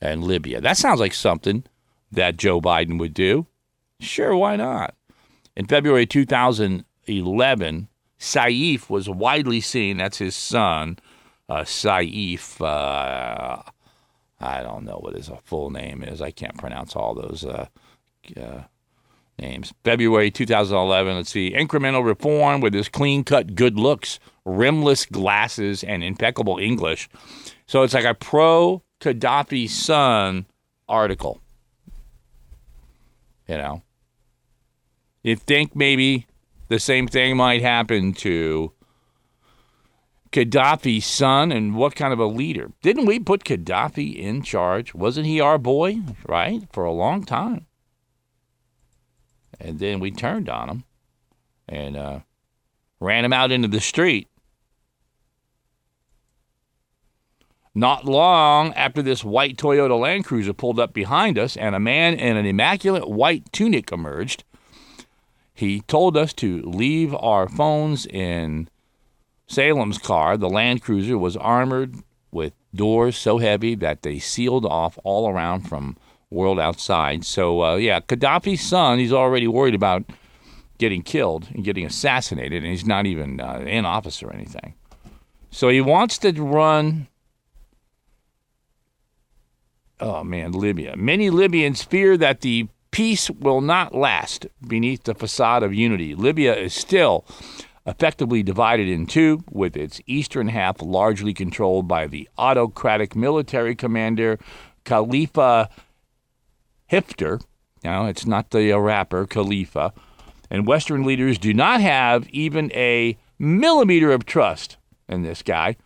in 0.00 0.22
Libya. 0.22 0.60
That 0.60 0.76
sounds 0.76 1.00
like 1.00 1.14
something 1.14 1.64
that 2.10 2.36
Joe 2.36 2.60
Biden 2.60 2.98
would 2.98 3.14
do. 3.14 3.46
Sure, 4.00 4.36
why 4.36 4.56
not? 4.56 4.94
In 5.58 5.66
February 5.66 6.06
2011, 6.06 7.88
Saif 8.20 8.88
was 8.88 9.10
widely 9.10 9.60
seen, 9.60 9.96
that's 9.96 10.18
his 10.18 10.36
son, 10.36 11.00
uh, 11.48 11.62
Saif. 11.62 12.60
Uh, 12.60 13.62
I 14.40 14.62
don't 14.62 14.84
know 14.84 14.98
what 15.00 15.16
his 15.16 15.28
full 15.42 15.70
name 15.70 16.04
is. 16.04 16.22
I 16.22 16.30
can't 16.30 16.56
pronounce 16.56 16.94
all 16.94 17.12
those 17.12 17.44
uh, 17.44 17.66
uh 18.40 18.62
names. 19.36 19.74
February 19.82 20.30
2011, 20.30 21.16
let's 21.16 21.30
see, 21.30 21.50
incremental 21.50 22.04
reform 22.04 22.60
with 22.60 22.72
his 22.72 22.88
clean 22.88 23.24
cut 23.24 23.56
good 23.56 23.80
looks, 23.80 24.20
rimless 24.44 25.06
glasses, 25.06 25.82
and 25.82 26.04
impeccable 26.04 26.58
English. 26.58 27.08
So 27.66 27.82
it's 27.82 27.94
like 27.94 28.04
a 28.04 28.14
pro 28.14 28.84
Gaddafi 29.00 29.68
son 29.68 30.46
article. 30.88 31.40
You 33.48 33.56
know, 33.56 33.82
you 35.22 35.36
think 35.36 35.74
maybe 35.74 36.26
the 36.68 36.78
same 36.78 37.06
thing 37.06 37.36
might 37.36 37.62
happen 37.62 38.12
to 38.14 38.72
Gaddafi's 40.30 41.06
son 41.06 41.50
and 41.50 41.74
what 41.74 41.94
kind 41.94 42.12
of 42.12 42.18
a 42.18 42.26
leader? 42.26 42.72
Didn't 42.82 43.06
we 43.06 43.18
put 43.18 43.44
Gaddafi 43.44 44.14
in 44.14 44.42
charge? 44.42 44.94
Wasn't 44.94 45.26
he 45.26 45.40
our 45.40 45.58
boy, 45.58 46.00
right? 46.26 46.62
For 46.72 46.84
a 46.84 46.92
long 46.92 47.24
time. 47.24 47.66
And 49.60 49.78
then 49.78 50.00
we 50.00 50.10
turned 50.10 50.48
on 50.48 50.68
him 50.68 50.84
and 51.68 51.96
uh, 51.96 52.20
ran 53.00 53.24
him 53.24 53.32
out 53.32 53.50
into 53.50 53.68
the 53.68 53.80
street. 53.80 54.28
Not 57.74 58.04
long 58.04 58.72
after 58.74 59.02
this 59.02 59.24
white 59.24 59.56
Toyota 59.56 59.98
Land 59.98 60.24
Cruiser 60.24 60.52
pulled 60.52 60.80
up 60.80 60.92
behind 60.92 61.38
us 61.38 61.56
and 61.56 61.74
a 61.74 61.80
man 61.80 62.14
in 62.14 62.36
an 62.36 62.44
immaculate 62.44 63.08
white 63.08 63.52
tunic 63.52 63.92
emerged, 63.92 64.44
he 65.58 65.80
told 65.80 66.16
us 66.16 66.32
to 66.34 66.62
leave 66.62 67.12
our 67.16 67.48
phones 67.48 68.06
in 68.06 68.68
Salem's 69.48 69.98
car. 69.98 70.36
The 70.36 70.48
Land 70.48 70.82
Cruiser 70.82 71.18
was 71.18 71.36
armored 71.36 71.96
with 72.30 72.52
doors 72.72 73.16
so 73.16 73.38
heavy 73.38 73.74
that 73.74 74.02
they 74.02 74.20
sealed 74.20 74.64
off 74.64 75.00
all 75.02 75.28
around 75.28 75.62
from 75.62 75.96
world 76.30 76.60
outside. 76.60 77.24
So 77.24 77.64
uh, 77.64 77.74
yeah, 77.74 77.98
Gaddafi's 77.98 78.60
son, 78.60 79.00
he's 79.00 79.12
already 79.12 79.48
worried 79.48 79.74
about 79.74 80.04
getting 80.78 81.02
killed 81.02 81.48
and 81.52 81.64
getting 81.64 81.84
assassinated, 81.84 82.62
and 82.62 82.70
he's 82.70 82.86
not 82.86 83.06
even 83.06 83.40
uh, 83.40 83.64
in 83.66 83.84
office 83.84 84.22
or 84.22 84.32
anything. 84.32 84.74
So 85.50 85.70
he 85.70 85.80
wants 85.80 86.18
to 86.18 86.30
run. 86.40 87.08
Oh 89.98 90.22
man, 90.22 90.52
Libya. 90.52 90.96
Many 90.96 91.30
Libyans 91.30 91.82
fear 91.82 92.16
that 92.16 92.42
the 92.42 92.68
Peace 92.90 93.30
will 93.30 93.60
not 93.60 93.94
last 93.94 94.46
beneath 94.66 95.04
the 95.04 95.14
facade 95.14 95.62
of 95.62 95.74
unity. 95.74 96.14
Libya 96.14 96.54
is 96.56 96.74
still 96.74 97.24
effectively 97.86 98.42
divided 98.42 98.88
in 98.88 99.06
two, 99.06 99.42
with 99.50 99.76
its 99.76 100.00
eastern 100.06 100.48
half 100.48 100.82
largely 100.82 101.32
controlled 101.32 101.88
by 101.88 102.06
the 102.06 102.28
autocratic 102.36 103.16
military 103.16 103.74
commander 103.74 104.38
Khalifa 104.84 105.70
Haftar. 106.90 107.42
Now, 107.84 108.06
it's 108.06 108.26
not 108.26 108.50
the 108.50 108.72
uh, 108.72 108.78
rapper 108.78 109.26
Khalifa. 109.26 109.92
And 110.50 110.66
Western 110.66 111.04
leaders 111.04 111.38
do 111.38 111.52
not 111.54 111.80
have 111.80 112.28
even 112.30 112.72
a 112.72 113.16
millimeter 113.38 114.12
of 114.12 114.24
trust 114.24 114.76
in 115.08 115.22
this 115.22 115.42
guy. 115.42 115.76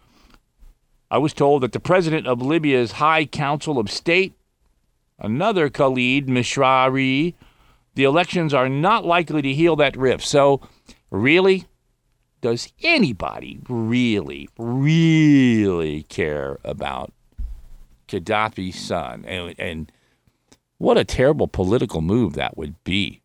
I 1.11 1.19
was 1.19 1.35
told 1.35 1.63
that 1.63 1.73
the 1.73 1.81
president 1.81 2.27
of 2.27 2.41
Libya's 2.41 2.93
High 2.93 3.27
Council 3.27 3.79
of 3.79 3.91
State 3.91 4.35
another 5.23 5.71
Khalid 5.71 6.27
Mishrawi, 6.27 7.35
the 7.95 8.05
elections 8.05 8.53
are 8.53 8.69
not 8.69 9.07
likely 9.07 9.41
to 9.41 9.55
heal 9.55 9.77
that 9.77 9.97
rift. 9.97 10.27
So, 10.27 10.61
really, 11.11 11.65
does 12.43 12.73
anybody 12.83 13.61
really, 13.69 14.49
really 14.59 16.03
care 16.05 16.59
about 16.65 17.13
Gaddafi's 18.09 18.79
son? 18.79 19.25
And, 19.27 19.55
and 19.59 19.93
what 20.79 20.99
a 20.99 21.05
terrible 21.05 21.49
political 21.49 22.03
move 22.03 22.35
that 22.35 22.57
would 22.59 22.83
be 22.85 23.23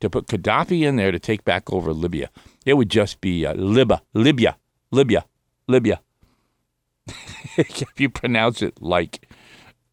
to 0.00 0.10
put 0.10 0.26
Gaddafi 0.26 0.82
in 0.82 0.96
there 0.96 1.10
to 1.10 1.18
take 1.18 1.44
back 1.44 1.72
over 1.72 1.92
Libya. 1.92 2.30
It 2.64 2.74
would 2.74 2.90
just 2.90 3.20
be 3.20 3.46
uh, 3.46 3.54
Libya, 3.54 4.02
Libya, 4.14 4.56
Libya, 4.90 5.24
Libya. 5.66 6.00
if 7.56 7.98
you 7.98 8.10
pronounce 8.10 8.62
it 8.62 8.80
like 8.82 9.27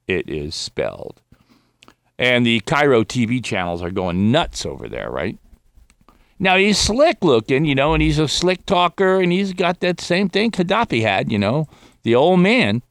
it 0.07 0.29
is 0.29 0.55
spelled. 0.55 1.21
And 2.17 2.45
the 2.45 2.61
Cairo 2.61 3.03
TV 3.03 3.43
channels 3.43 3.81
are 3.81 3.91
going 3.91 4.31
nuts 4.31 4.65
over 4.65 4.87
there, 4.87 5.09
right? 5.09 5.37
Now 6.39 6.57
he's 6.57 6.77
slick 6.77 7.23
looking, 7.23 7.65
you 7.65 7.75
know, 7.75 7.93
and 7.93 8.01
he's 8.01 8.19
a 8.19 8.27
slick 8.27 8.65
talker, 8.65 9.21
and 9.21 9.31
he's 9.31 9.53
got 9.53 9.79
that 9.79 10.01
same 10.01 10.29
thing 10.29 10.51
Gaddafi 10.51 11.01
had, 11.01 11.31
you 11.31 11.39
know, 11.39 11.67
the 12.03 12.15
old 12.15 12.39
man. 12.41 12.81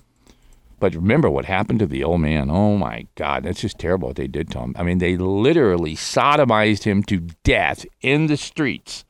But 0.80 0.94
remember 0.94 1.30
what 1.30 1.44
happened 1.46 1.78
to 1.78 1.86
the 1.86 2.04
old 2.04 2.20
man. 2.20 2.50
Oh 2.50 2.76
my 2.76 3.06
God, 3.14 3.44
that's 3.44 3.60
just 3.60 3.78
terrible 3.78 4.08
what 4.08 4.16
they 4.16 4.26
did 4.26 4.50
to 4.50 4.58
him. 4.58 4.74
I 4.78 4.82
mean, 4.82 4.98
they 4.98 5.16
literally 5.16 5.94
sodomized 5.94 6.84
him 6.84 7.02
to 7.04 7.20
death 7.42 7.86
in 8.02 8.26
the 8.26 8.36
streets. 8.36 9.04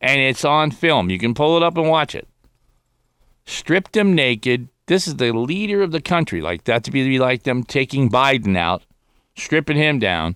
And 0.00 0.20
it's 0.20 0.44
on 0.44 0.70
film. 0.70 1.10
You 1.10 1.18
can 1.18 1.34
pull 1.34 1.56
it 1.56 1.62
up 1.62 1.76
and 1.76 1.88
watch 1.88 2.14
it. 2.14 2.28
Stripped 3.44 3.96
him 3.96 4.14
naked, 4.14 4.68
this 4.90 5.06
is 5.06 5.14
the 5.16 5.32
leader 5.32 5.82
of 5.82 5.92
the 5.92 6.00
country. 6.00 6.40
Like 6.40 6.64
that 6.64 6.82
to 6.82 6.90
be 6.90 7.20
like 7.20 7.44
them 7.44 7.62
taking 7.62 8.10
Biden 8.10 8.56
out, 8.56 8.82
stripping 9.36 9.76
him 9.76 10.00
down, 10.00 10.34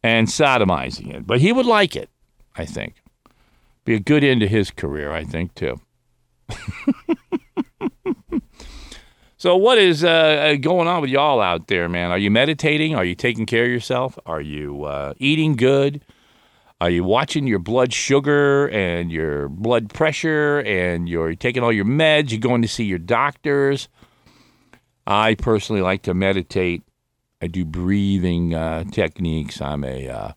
and 0.00 0.28
sodomizing 0.28 1.12
it. 1.12 1.26
But 1.26 1.40
he 1.40 1.52
would 1.52 1.66
like 1.66 1.96
it, 1.96 2.08
I 2.54 2.66
think. 2.66 3.02
Be 3.84 3.96
a 3.96 3.98
good 3.98 4.22
end 4.22 4.42
to 4.42 4.46
his 4.46 4.70
career, 4.70 5.10
I 5.10 5.24
think, 5.24 5.56
too. 5.56 5.80
so, 9.36 9.56
what 9.56 9.78
is 9.78 10.04
uh, 10.04 10.54
going 10.60 10.86
on 10.86 11.00
with 11.00 11.10
y'all 11.10 11.40
out 11.40 11.66
there, 11.66 11.88
man? 11.88 12.12
Are 12.12 12.18
you 12.18 12.30
meditating? 12.30 12.94
Are 12.94 13.04
you 13.04 13.16
taking 13.16 13.44
care 13.44 13.64
of 13.64 13.70
yourself? 13.72 14.16
Are 14.24 14.40
you 14.40 14.84
uh, 14.84 15.14
eating 15.18 15.56
good? 15.56 16.00
Are 16.84 16.90
you 16.90 17.02
watching 17.02 17.46
your 17.46 17.60
blood 17.60 17.94
sugar 17.94 18.68
and 18.68 19.10
your 19.10 19.48
blood 19.48 19.88
pressure 19.88 20.58
and 20.66 21.08
you're 21.08 21.34
taking 21.34 21.62
all 21.62 21.72
your 21.72 21.86
meds? 21.86 22.30
You're 22.30 22.40
going 22.40 22.60
to 22.60 22.68
see 22.68 22.84
your 22.84 22.98
doctors. 22.98 23.88
I 25.06 25.34
personally 25.36 25.80
like 25.80 26.02
to 26.02 26.12
meditate. 26.12 26.82
I 27.40 27.46
do 27.46 27.64
breathing 27.64 28.52
uh, 28.52 28.84
techniques. 28.92 29.62
I'm 29.62 29.82
a 29.82 30.10
uh, 30.10 30.32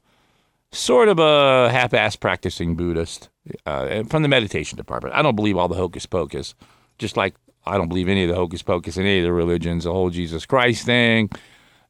sort 0.72 1.10
of 1.10 1.20
a 1.20 1.70
half 1.70 1.94
ass 1.94 2.16
practicing 2.16 2.78
Buddhist 2.78 3.28
uh, 3.66 4.04
from 4.04 4.22
the 4.22 4.30
meditation 4.30 4.78
department. 4.78 5.16
I 5.16 5.24
don't 5.24 5.36
believe 5.36 5.58
all 5.58 5.68
the 5.68 5.76
hocus 5.76 6.06
pocus, 6.06 6.56
just 6.98 7.18
like 7.18 7.36
I 7.66 7.78
don't 7.78 7.90
believe 7.90 8.08
any 8.08 8.24
of 8.24 8.30
the 8.30 8.36
hocus 8.36 8.62
pocus 8.62 8.96
in 8.96 9.06
any 9.06 9.18
of 9.18 9.26
the 9.26 9.34
religions, 9.34 9.84
the 9.84 9.92
whole 9.92 10.12
Jesus 10.12 10.46
Christ 10.46 10.86
thing, 10.86 11.30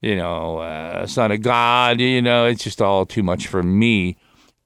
you 0.01 0.15
know, 0.15 0.57
uh, 0.57 1.05
Son 1.05 1.31
of 1.31 1.43
God, 1.43 1.99
you 1.99 2.23
know, 2.23 2.47
it's 2.47 2.63
just 2.63 2.81
all 2.81 3.05
too 3.05 3.21
much 3.21 3.45
for 3.45 3.61
me 3.61 4.17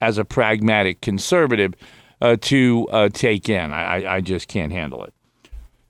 as 0.02 0.18
a 0.18 0.26
pragmatic 0.26 1.02
conservative 1.02 1.74
uh, 2.22 2.38
to 2.42 2.88
uh, 2.92 3.10
take 3.10 3.50
in. 3.50 3.72
I, 3.72 4.16
I 4.16 4.22
just 4.22 4.48
can't 4.48 4.72
handle 4.72 5.04
it. 5.04 5.14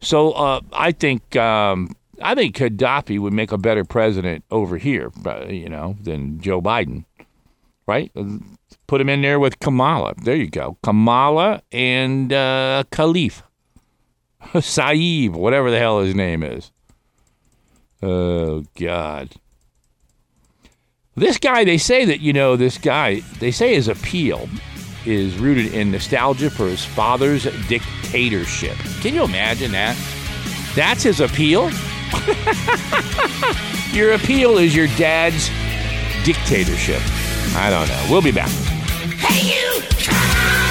So 0.02 0.32
uh, 0.32 0.62
I 0.74 0.92
think 0.92 1.36
um, 1.36 1.96
I 2.22 2.36
think 2.36 2.56
Gaddafi 2.58 3.20
would 3.20 3.34
make 3.34 3.52
a 3.52 3.58
better 3.58 3.84
president 3.84 4.44
over 4.52 4.78
here, 4.78 5.12
you 5.48 5.70
know, 5.70 5.96
than 6.02 6.40
Joe 6.42 6.62
Biden, 6.62 7.06
right? 7.88 8.12
Put 8.88 9.02
him 9.02 9.10
in 9.10 9.22
there 9.22 9.40
with 9.40 9.60
Kamala. 9.60 10.14
There 10.24 10.36
you 10.36 10.50
go, 10.50 10.78
Kamala 10.84 11.62
and 11.72 12.34
uh, 12.34 12.84
Khalif, 12.92 13.44
Saeed, 14.60 15.36
whatever 15.36 15.70
the 15.70 15.80
hell 15.80 16.02
his 16.02 16.16
name 16.16 16.44
is. 16.44 16.72
Oh 18.02 18.64
God. 18.76 19.36
This 21.16 21.38
guy, 21.38 21.66
they 21.66 21.78
say 21.78 22.06
that, 22.06 22.22
you 22.22 22.32
know, 22.32 22.56
this 22.56 22.78
guy, 22.78 23.20
they 23.40 23.52
say 23.52 23.76
his 23.76 23.90
appeal 23.90 24.48
is 25.06 25.38
rooted 25.38 25.74
in 25.74 25.92
nostalgia 25.92 26.50
for 26.50 26.68
his 26.68 26.86
father's 26.86 27.44
dictatorship. 27.68 28.78
Can 29.02 29.14
you 29.14 29.26
imagine 29.26 29.74
that? 29.74 29.98
That's 30.74 31.04
his 31.04 31.20
appeal? 31.20 31.70
your 33.92 34.14
appeal 34.14 34.58
is 34.58 34.74
your 34.74 34.88
dad's 34.98 35.50
dictatorship. 36.24 37.02
I 37.58 37.70
don't 37.70 37.90
know. 37.90 38.08
We'll 38.10 38.22
be 38.22 38.32
back. 38.32 38.50
Hey, 39.20 39.54
you! 39.54 40.71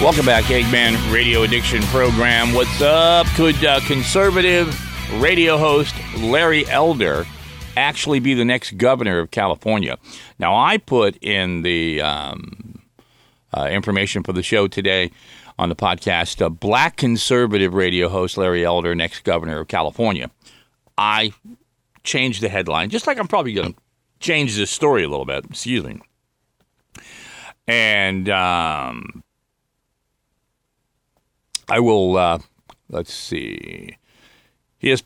Welcome 0.00 0.24
back, 0.24 0.44
Eggman 0.44 1.12
Radio 1.12 1.42
Addiction 1.42 1.82
Program. 1.82 2.54
What's 2.54 2.80
up? 2.80 3.26
Could 3.36 3.62
uh, 3.62 3.80
conservative 3.80 4.74
radio 5.20 5.58
host 5.58 5.94
Larry 6.16 6.66
Elder 6.68 7.26
actually 7.76 8.18
be 8.18 8.32
the 8.32 8.46
next 8.46 8.78
governor 8.78 9.18
of 9.18 9.30
California? 9.30 9.98
Now, 10.38 10.56
I 10.56 10.78
put 10.78 11.18
in 11.18 11.60
the 11.60 12.00
um, 12.00 12.80
uh, 13.52 13.68
information 13.70 14.22
for 14.22 14.32
the 14.32 14.42
show 14.42 14.68
today 14.68 15.10
on 15.58 15.68
the 15.68 15.76
podcast 15.76 16.40
uh, 16.40 16.48
Black 16.48 16.96
conservative 16.96 17.74
radio 17.74 18.08
host 18.08 18.38
Larry 18.38 18.64
Elder, 18.64 18.94
next 18.94 19.22
governor 19.22 19.60
of 19.60 19.68
California. 19.68 20.30
I 20.96 21.34
changed 22.04 22.40
the 22.40 22.48
headline, 22.48 22.88
just 22.88 23.06
like 23.06 23.18
I'm 23.18 23.28
probably 23.28 23.52
going 23.52 23.74
to 23.74 23.80
change 24.18 24.56
this 24.56 24.70
story 24.70 25.04
a 25.04 25.10
little 25.10 25.26
bit. 25.26 25.44
Excuse 25.44 25.84
me. 25.84 26.00
And 27.68 28.30
um, 28.30 29.22
I 31.70 31.80
will. 31.80 32.16
Uh, 32.16 32.38
let's 32.88 33.14
see. 33.14 33.96
He 34.78 34.90
has 34.90 35.04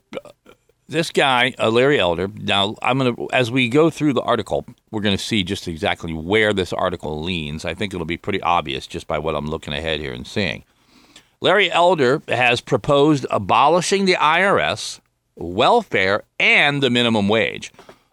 this 0.89 1.11
guy, 1.11 1.55
uh, 1.59 1.71
Larry 1.71 2.01
Elder. 2.01 2.29
Now, 2.29 2.77
I'm 2.83 2.99
gonna 2.99 3.15
as 3.33 3.51
we 3.51 3.69
go 3.69 3.91
through 3.91 4.15
the 4.15 4.23
article, 4.23 4.65
we're 4.91 5.03
gonna 5.03 5.19
see 5.19 5.43
just 5.43 5.69
exactly 5.69 6.13
where 6.13 6.53
this 6.53 6.73
article 6.73 7.23
leans. 7.23 7.65
I 7.65 7.75
think 7.75 7.93
it'll 7.93 8.07
be 8.07 8.17
pretty 8.17 8.41
obvious 8.41 8.87
just 8.87 9.07
by 9.07 9.19
what 9.19 9.35
I'm 9.35 9.47
looking 9.47 9.75
ahead 9.75 10.01
here 10.01 10.13
and 10.13 10.27
seeing. 10.27 10.65
Larry 11.41 11.71
Elder 11.71 12.23
has 12.29 12.61
proposed 12.63 13.27
abolishing 13.31 14.07
the 14.07 14.15
IRS, 14.15 15.01
welfare, 15.37 16.23
and 16.41 16.83
the 16.83 16.89
minimum 16.89 17.29
wage. 17.29 17.73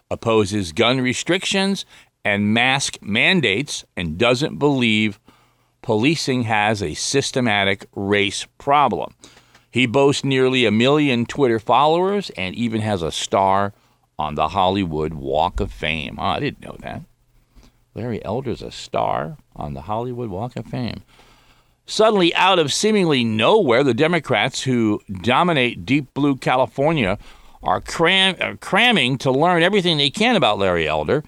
Opposes 0.10 0.74
gun 0.74 1.00
restrictions 1.00 1.86
and 2.26 2.54
mask 2.54 2.98
mandates, 3.02 3.86
and 3.96 4.18
doesn't 4.18 4.58
believe 4.60 5.20
policing 5.82 6.44
has 6.44 6.82
a 6.82 6.94
systematic 6.94 7.86
race 7.96 8.46
problem. 8.58 9.14
He 9.70 9.86
boasts 9.86 10.24
nearly 10.24 10.66
a 10.66 10.72
million 10.72 11.26
Twitter 11.26 11.60
followers 11.60 12.30
and 12.32 12.54
even 12.56 12.82
has 12.82 13.02
a 13.02 13.12
star 13.12 13.74
on 14.20 14.36
the 14.36 14.50
Hollywood 14.50 15.14
Walk 15.14 15.60
of 15.60 15.72
Fame. 15.72 16.18
Oh, 16.20 16.24
I 16.24 16.40
didn't 16.40 16.62
know 16.62 16.78
that. 16.82 17.02
Larry 17.96 18.24
Elder's 18.24 18.62
a 18.62 18.72
star 18.72 19.38
on 19.56 19.74
the 19.74 19.82
Hollywood 19.82 20.30
Walk 20.30 20.56
of 20.56 20.66
Fame. 20.66 21.04
Suddenly, 21.86 22.34
out 22.36 22.60
of 22.60 22.72
seemingly 22.72 23.24
nowhere, 23.24 23.84
the 23.84 23.94
Democrats 23.94 24.62
who 24.62 25.02
dominate 25.22 25.86
deep 25.86 26.14
blue 26.14 26.36
California 26.36 27.18
are, 27.64 27.82
cram- 27.82 28.38
are 28.40 28.56
cramming 28.56 29.18
to 29.20 29.32
learn 29.32 29.64
everything 29.64 29.98
they 29.98 30.10
can 30.10 30.36
about 30.36 30.60
Larry 30.60 30.88
Elder 30.88 31.24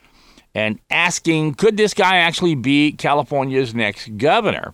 and 0.55 0.79
asking, 0.89 1.55
could 1.55 1.77
this 1.77 1.93
guy 1.93 2.17
actually 2.17 2.55
be 2.55 2.91
California's 2.91 3.73
next 3.73 4.17
governor? 4.17 4.73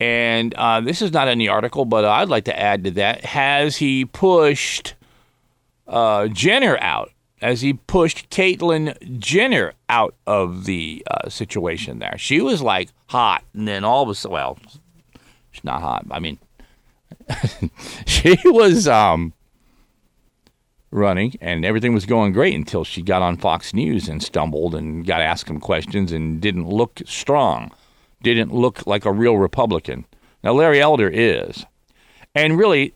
And 0.00 0.54
uh, 0.54 0.80
this 0.80 1.02
is 1.02 1.12
not 1.12 1.28
in 1.28 1.38
the 1.38 1.48
article, 1.48 1.84
but 1.84 2.04
I'd 2.04 2.28
like 2.28 2.44
to 2.44 2.58
add 2.58 2.84
to 2.84 2.90
that. 2.92 3.24
Has 3.24 3.76
he 3.76 4.04
pushed 4.04 4.94
uh, 5.86 6.28
Jenner 6.28 6.78
out? 6.80 7.10
Has 7.40 7.60
he 7.60 7.74
pushed 7.74 8.30
Caitlyn 8.30 9.18
Jenner 9.18 9.72
out 9.88 10.14
of 10.26 10.64
the 10.64 11.04
uh, 11.10 11.28
situation 11.28 11.98
there? 11.98 12.16
She 12.18 12.40
was 12.40 12.60
like 12.62 12.90
hot, 13.06 13.44
and 13.54 13.66
then 13.66 13.84
all 13.84 14.02
of 14.02 14.08
a 14.08 14.14
sudden, 14.14 14.32
well, 14.34 14.58
she's 15.50 15.64
not 15.64 15.80
hot. 15.80 16.04
I 16.10 16.18
mean, 16.18 16.38
she 18.06 18.36
was 18.44 18.88
um, 18.88 19.32
running, 20.90 21.36
and 21.40 21.64
everything 21.64 21.94
was 21.94 22.06
going 22.06 22.32
great 22.32 22.54
until 22.54 22.84
she 22.84 23.02
got 23.02 23.22
on 23.22 23.36
Fox 23.36 23.74
News 23.74 24.08
and 24.08 24.22
stumbled 24.22 24.74
and 24.74 25.06
got 25.06 25.20
asked 25.20 25.48
him 25.48 25.60
questions 25.60 26.12
and 26.12 26.40
didn't 26.40 26.68
look 26.68 27.02
strong, 27.06 27.70
didn't 28.22 28.54
look 28.54 28.86
like 28.86 29.04
a 29.04 29.12
real 29.12 29.36
Republican. 29.36 30.06
Now, 30.42 30.52
Larry 30.52 30.80
Elder 30.80 31.08
is. 31.08 31.66
And 32.34 32.56
really, 32.56 32.94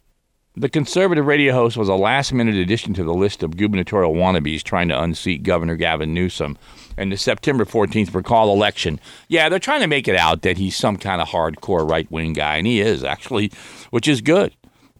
the 0.55 0.68
conservative 0.68 1.26
radio 1.26 1.55
host 1.55 1.76
was 1.76 1.88
a 1.88 1.94
last 1.94 2.33
minute 2.33 2.55
addition 2.55 2.94
to 2.94 3.05
the 3.05 3.14
list 3.14 3.42
of 3.42 3.57
gubernatorial 3.57 4.14
wannabes 4.14 4.62
trying 4.62 4.88
to 4.88 5.00
unseat 5.00 5.42
Governor 5.42 5.76
Gavin 5.76 6.14
Newsom 6.14 6.59
in 6.98 7.09
the 7.09 7.16
September 7.16 7.64
14th 7.64 8.14
recall 8.14 8.52
election. 8.52 9.00
Yeah, 9.28 9.48
they're 9.48 9.59
trying 9.59 9.81
to 9.81 9.87
make 9.87 10.09
it 10.09 10.16
out 10.16 10.42
that 10.42 10.59
he's 10.59 10.76
some 10.76 10.98
kind 10.98 11.22
of 11.22 11.28
hardcore 11.28 11.88
right 11.88 12.11
wing 12.11 12.35
guy, 12.35 12.57
and 12.57 12.66
he 12.66 12.81
is 12.81 13.02
actually, 13.02 13.50
which 13.90 14.07
is 14.07 14.20
good 14.20 14.55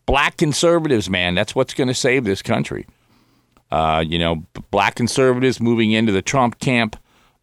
black 0.07 0.37
conservatives, 0.37 1.09
man. 1.09 1.35
That's 1.35 1.55
what's 1.55 1.75
going 1.75 1.89
to 1.89 1.95
save 1.95 2.25
this 2.25 2.43
country. 2.43 2.87
Uh, 3.71 4.05
you 4.07 4.19
know, 4.19 4.45
black 4.71 4.95
conservatives 4.95 5.61
moving 5.61 5.93
into 5.93 6.13
the 6.13 6.23
Trump 6.23 6.59
camp. 6.59 6.97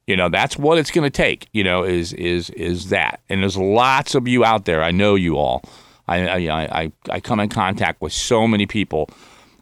You 0.05 0.15
know, 0.15 0.29
that's 0.29 0.57
what 0.57 0.77
it's 0.77 0.91
going 0.91 1.03
to 1.03 1.15
take. 1.15 1.47
You 1.53 1.63
know, 1.63 1.83
is 1.83 2.13
is 2.13 2.49
is 2.51 2.89
that? 2.89 3.21
And 3.29 3.41
there's 3.41 3.57
lots 3.57 4.15
of 4.15 4.27
you 4.27 4.43
out 4.45 4.65
there. 4.65 4.83
I 4.83 4.91
know 4.91 5.15
you 5.15 5.37
all. 5.37 5.63
I 6.07 6.27
I 6.27 6.81
I, 6.81 6.91
I 7.09 7.19
come 7.19 7.39
in 7.39 7.49
contact 7.49 8.01
with 8.01 8.13
so 8.13 8.47
many 8.47 8.65
people. 8.65 9.09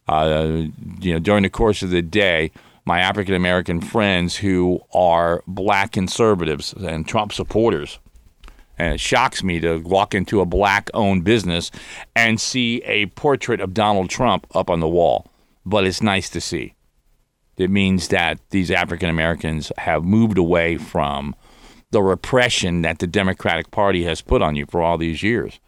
Uh, 0.07 0.63
you 0.99 1.13
know, 1.13 1.19
during 1.19 1.43
the 1.43 1.49
course 1.49 1.83
of 1.83 1.89
the 1.89 2.01
day, 2.01 2.51
my 2.85 3.01
African 3.01 3.35
American 3.35 3.81
friends 3.81 4.37
who 4.37 4.79
are 4.93 5.43
black 5.45 5.91
conservatives 5.91 6.73
and 6.73 7.05
Trump 7.05 7.33
supporters, 7.33 7.99
And 8.77 8.93
it 8.93 8.99
shocks 8.99 9.43
me 9.43 9.59
to 9.61 9.77
walk 9.79 10.13
into 10.13 10.39
a 10.39 10.45
black 10.45 10.89
owned 10.93 11.23
business 11.23 11.71
and 12.15 12.39
see 12.39 12.81
a 12.83 13.07
portrait 13.07 13.59
of 13.59 13.73
Donald 13.73 14.09
Trump 14.09 14.45
up 14.53 14.69
on 14.69 14.79
the 14.79 14.87
wall. 14.87 15.27
But 15.65 15.85
it's 15.85 16.01
nice 16.01 16.29
to 16.29 16.41
see. 16.41 16.75
It 17.57 17.71
means 17.71 18.09
that 18.09 18.39
these 18.51 18.69
African 18.69 19.09
Americans 19.09 19.71
have 19.79 20.03
moved 20.03 20.37
away 20.37 20.77
from 20.77 21.35
the 21.91 22.03
repression 22.03 22.81
that 22.83 22.99
the 22.99 23.07
Democratic 23.07 23.71
Party 23.71 24.03
has 24.03 24.21
put 24.21 24.41
on 24.41 24.55
you 24.55 24.65
for 24.67 24.81
all 24.81 24.97
these 24.97 25.23
years. 25.23 25.59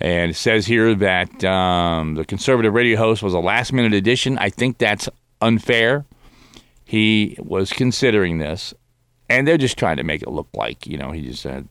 And 0.00 0.30
it 0.30 0.34
says 0.34 0.66
here 0.66 0.94
that 0.94 1.44
um, 1.44 2.14
the 2.14 2.24
conservative 2.24 2.74
radio 2.74 2.98
host 2.98 3.22
was 3.22 3.34
a 3.34 3.38
last 3.38 3.72
minute 3.72 3.94
addition. 3.94 4.38
I 4.38 4.50
think 4.50 4.78
that's 4.78 5.08
unfair. 5.40 6.04
He 6.84 7.36
was 7.40 7.72
considering 7.72 8.38
this, 8.38 8.74
and 9.28 9.46
they're 9.46 9.58
just 9.58 9.78
trying 9.78 9.96
to 9.96 10.04
make 10.04 10.22
it 10.22 10.28
look 10.28 10.48
like, 10.54 10.86
you 10.86 10.96
know, 10.96 11.10
he 11.10 11.22
just 11.22 11.42
said. 11.42 11.68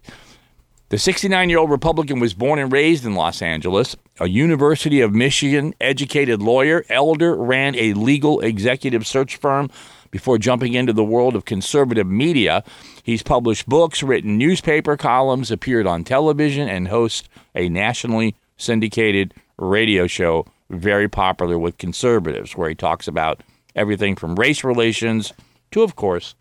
The 0.90 1.00
69 1.00 1.50
year 1.50 1.58
old 1.58 1.72
Republican 1.72 2.20
was 2.20 2.34
born 2.34 2.60
and 2.60 2.72
raised 2.72 3.06
in 3.06 3.16
Los 3.16 3.42
Angeles. 3.42 3.96
A 4.20 4.28
University 4.28 5.02
of 5.02 5.14
Michigan 5.14 5.74
educated 5.82 6.42
lawyer, 6.42 6.86
Elder 6.90 7.36
ran 7.36 7.76
a 7.76 7.94
legal 7.94 8.42
executive 8.42 9.08
search 9.08 9.38
firm 9.38 9.72
before 10.12 10.38
jumping 10.38 10.76
into 10.76 10.94
the 10.94 11.04
world 11.04 11.36
of 11.36 11.46
conservative 11.46 12.06
media. 12.06 12.64
He's 13.02 13.24
published 13.24 13.68
books, 13.68 14.04
written 14.04 14.38
newspaper 14.38 14.96
columns, 14.96 15.50
appeared 15.50 15.88
on 15.88 16.04
television, 16.04 16.70
and 16.70 16.90
hosts 16.90 17.28
a 17.56 17.70
nationally 17.70 18.36
syndicated 18.56 19.34
radio 19.58 20.06
show 20.06 20.46
very 20.70 21.10
popular 21.10 21.58
with 21.58 21.80
conservatives, 21.80 22.56
where 22.56 22.70
he 22.70 22.76
talks 22.76 23.08
about 23.08 23.42
everything 23.76 24.16
from 24.16 24.36
race 24.36 24.64
relations 24.64 25.34
to, 25.72 25.82
of 25.82 25.96
course, 25.96 26.36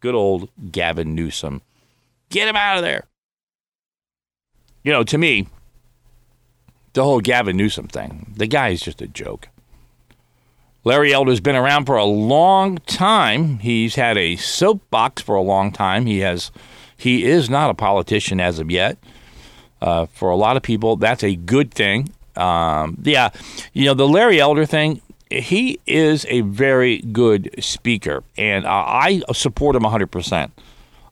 good 0.00 0.14
old 0.14 0.48
Gavin 0.70 1.14
Newsom. 1.14 1.62
Get 2.30 2.48
him 2.48 2.56
out 2.56 2.76
of 2.76 2.82
there. 2.82 3.04
You 4.82 4.92
know, 4.92 5.04
to 5.04 5.18
me, 5.18 5.48
the 6.92 7.02
whole 7.02 7.20
Gavin 7.20 7.56
Newsom 7.56 7.88
thing, 7.88 8.32
the 8.36 8.46
guy 8.46 8.68
is 8.68 8.80
just 8.82 9.02
a 9.02 9.06
joke. 9.06 9.48
Larry 10.84 11.12
Elder's 11.12 11.40
been 11.40 11.56
around 11.56 11.86
for 11.86 11.96
a 11.96 12.04
long 12.04 12.78
time. 12.86 13.58
He's 13.58 13.96
had 13.96 14.16
a 14.16 14.36
soapbox 14.36 15.20
for 15.20 15.34
a 15.34 15.42
long 15.42 15.72
time. 15.72 16.06
He 16.06 16.20
has, 16.20 16.52
he 16.96 17.24
is 17.24 17.50
not 17.50 17.70
a 17.70 17.74
politician 17.74 18.38
as 18.38 18.60
of 18.60 18.70
yet. 18.70 18.96
Uh, 19.82 20.06
for 20.06 20.30
a 20.30 20.36
lot 20.36 20.56
of 20.56 20.62
people, 20.62 20.94
that's 20.94 21.24
a 21.24 21.34
good 21.34 21.74
thing. 21.74 22.10
Um, 22.36 22.98
yeah, 23.02 23.30
you 23.72 23.86
know 23.86 23.94
the 23.94 24.06
Larry 24.06 24.40
Elder 24.40 24.64
thing. 24.64 25.00
He 25.42 25.80
is 25.86 26.26
a 26.28 26.42
very 26.42 26.98
good 26.98 27.50
speaker, 27.60 28.22
and 28.36 28.66
uh, 28.66 28.70
I 28.70 29.22
support 29.32 29.76
him 29.76 29.82
100. 29.82 30.10
percent 30.10 30.52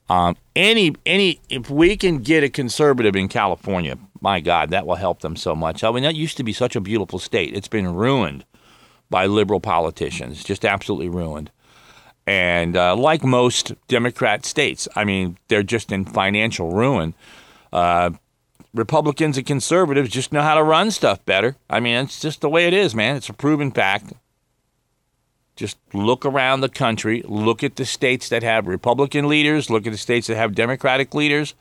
um, 0.09 0.37
any 0.55 0.95
any 1.07 1.41
if 1.49 1.71
we 1.71 1.97
can 1.97 2.19
get 2.19 2.45
a 2.45 2.49
conservative 2.49 3.17
in 3.17 3.29
California, 3.29 3.97
my 4.21 4.41
God, 4.41 4.71
that 4.71 4.87
will 4.87 4.97
help 4.97 5.21
them 5.21 5.37
so 5.37 5.55
much. 5.55 5.83
I 5.83 5.91
mean, 5.91 6.03
that 6.03 6.15
used 6.15 6.37
to 6.37 6.45
be 6.45 6.53
such 6.53 6.77
a 6.77 6.81
beautiful 6.81 7.19
state. 7.19 7.55
It's 7.55 7.69
been 7.69 7.95
ruined 7.95 8.45
by 9.11 9.27
liberal 9.27 9.61
politicians, 9.61 10.45
just 10.45 10.65
absolutely 10.65 11.09
ruined. 11.09 11.51
And 12.27 12.77
uh, 12.77 12.97
like 12.97 13.23
most 13.23 13.75
Democrat 13.87 14.45
states, 14.47 14.89
I 14.97 15.05
mean, 15.05 15.37
they're 15.49 15.63
just 15.63 15.93
in 15.93 16.05
financial 16.05 16.73
ruin. 16.73 17.15
Uh, 17.73 18.11
Republicans 18.75 19.39
and 19.39 19.47
conservatives 19.47 20.11
just 20.11 20.33
know 20.33 20.43
how 20.43 20.55
to 20.55 20.63
run 20.63 20.91
stuff 20.91 21.25
better. 21.25 21.57
I 21.71 21.81
mean, 21.81 21.97
it's 22.05 22.21
just 22.21 22.41
the 22.41 22.49
way 22.49 22.67
it 22.67 22.75
is, 22.75 22.95
man. 22.95 23.17
It's 23.17 23.29
a 23.29 23.33
proven 23.33 23.71
fact. 23.71 24.13
Just 25.55 25.79
look 25.93 26.27
around 26.27 26.61
the 26.61 26.69
country, 26.69 27.23
look 27.25 27.63
at 27.63 27.77
the 27.77 27.87
states 27.87 28.29
that 28.31 28.43
have 28.43 28.67
Republican 28.67 29.29
leaders, 29.29 29.71
look 29.71 29.87
at 29.87 29.93
the 29.93 29.99
states 29.99 30.27
that 30.27 30.37
have 30.37 30.57
Democratic 30.57 31.15
leaders. 31.15 31.55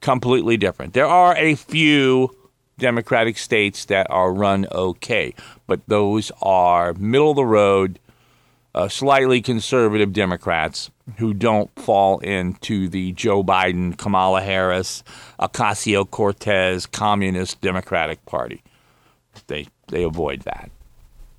Completely 0.00 0.56
different. 0.56 0.94
There 0.94 1.06
are 1.06 1.36
a 1.36 1.54
few 1.54 2.34
Democratic 2.78 3.36
states 3.36 3.84
that 3.84 4.06
are 4.08 4.32
run 4.32 4.66
okay, 4.72 5.34
but 5.66 5.80
those 5.86 6.32
are 6.40 6.94
middle 6.94 7.30
of 7.30 7.36
the 7.36 7.44
road, 7.44 7.98
uh, 8.74 8.88
slightly 8.88 9.40
conservative 9.40 10.12
Democrats 10.12 10.90
who 11.18 11.34
don't 11.34 11.70
fall 11.76 12.18
into 12.20 12.88
the 12.88 13.12
Joe 13.12 13.42
Biden, 13.42 13.96
Kamala 13.96 14.42
Harris, 14.42 15.02
Ocasio 15.40 16.08
Cortez 16.08 16.86
communist 16.86 17.60
Democratic 17.60 18.24
Party. 18.26 18.62
They 19.46 19.66
they 19.88 20.02
avoid 20.02 20.42
that, 20.42 20.70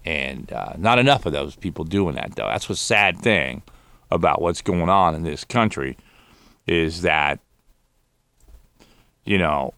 and 0.05 0.51
uh, 0.51 0.73
not 0.77 0.99
enough 0.99 1.25
of 1.25 1.33
those 1.33 1.55
people 1.55 1.85
doing 1.85 2.15
that 2.15 2.35
though. 2.35 2.47
That's 2.47 2.67
the 2.67 2.75
sad 2.75 3.19
thing 3.19 3.61
about 4.09 4.41
what's 4.41 4.61
going 4.61 4.89
on 4.89 5.15
in 5.15 5.23
this 5.23 5.43
country 5.43 5.97
is 6.67 7.01
that 7.01 7.39
you 9.25 9.37
know 9.37 9.73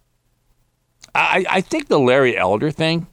I, 1.15 1.45
I 1.49 1.61
think 1.61 1.87
the 1.87 1.99
Larry 1.99 2.37
Elder 2.37 2.71
thing, 2.71 3.07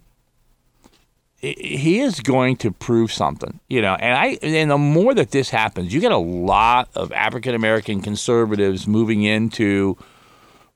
he 1.41 2.01
is 2.01 2.21
going 2.21 2.57
to 2.59 2.71
prove 2.71 3.11
something, 3.11 3.61
you 3.69 3.81
know. 3.81 3.95
And 3.95 4.15
I 4.15 4.39
and 4.43 4.71
the 4.71 4.79
more 4.79 5.15
that 5.15 5.31
this 5.31 5.49
happens, 5.49 5.93
you 5.93 6.01
get 6.01 6.13
a 6.13 6.19
lot 6.19 6.91
of 6.95 7.13
African 7.13 7.55
American 7.55 8.03
conservatives 8.03 8.87
moving 8.87 9.23
into 9.23 9.97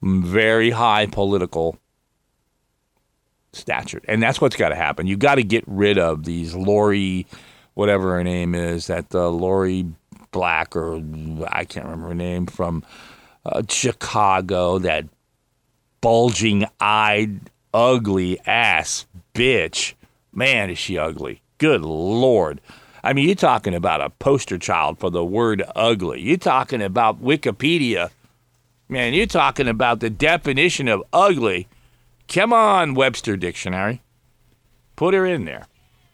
very 0.03 0.71
high 0.71 1.07
political 1.07 1.77
stature, 3.53 4.01
and 4.09 4.23
that's 4.23 4.41
what's 4.41 4.57
got 4.57 4.71
to 4.71 4.75
happen. 4.75 5.07
You 5.07 5.19
got 5.19 5.35
to 5.35 5.45
get 5.45 5.65
rid 5.67 5.99
of 5.99 6.25
these 6.25 6.55
Lori, 6.55 7.27
whatever 7.75 8.17
her 8.17 8.25
name 8.25 8.55
is, 8.55 8.87
that 8.87 9.15
uh, 9.15 9.29
Lori 9.29 9.87
Black 10.31 10.75
or 10.75 10.97
I 11.49 11.65
can't 11.65 11.85
remember 11.85 12.09
her 12.09 12.15
name 12.15 12.47
from 12.47 12.85
uh, 13.45 13.63
Chicago, 13.69 14.79
that 14.79 15.05
bulging 16.01 16.65
eyed, 16.81 17.51
ugly 17.75 18.41
ass 18.47 19.05
bitch. 19.35 19.93
Man, 20.35 20.69
is 20.69 20.79
she 20.79 20.99
ugly. 20.99 21.43
Good 21.59 21.83
Lord. 21.83 22.61
I 23.05 23.13
mean, 23.13 23.27
you're 23.27 23.37
talking 23.37 23.75
about 23.75 24.01
a 24.01 24.11
poster 24.11 24.59
child 24.59 24.99
for 24.99 25.11
the 25.11 25.25
word 25.25 25.63
ugly. 25.77 26.21
You're 26.21 26.37
talking 26.37 26.83
about 26.83 27.23
Wikipedia. 27.23 28.11
Man, 28.89 29.15
you're 29.15 29.27
talking 29.27 29.69
about 29.69 30.01
the 30.01 30.11
definition 30.11 30.89
of 30.89 31.05
ugly. 31.13 31.69
Come 32.29 32.53
on, 32.53 32.95
Webster 32.95 33.37
Dictionary. 33.37 34.03
Put 34.97 35.15
her 35.15 35.25
in 35.25 35.45
there. 35.45 35.67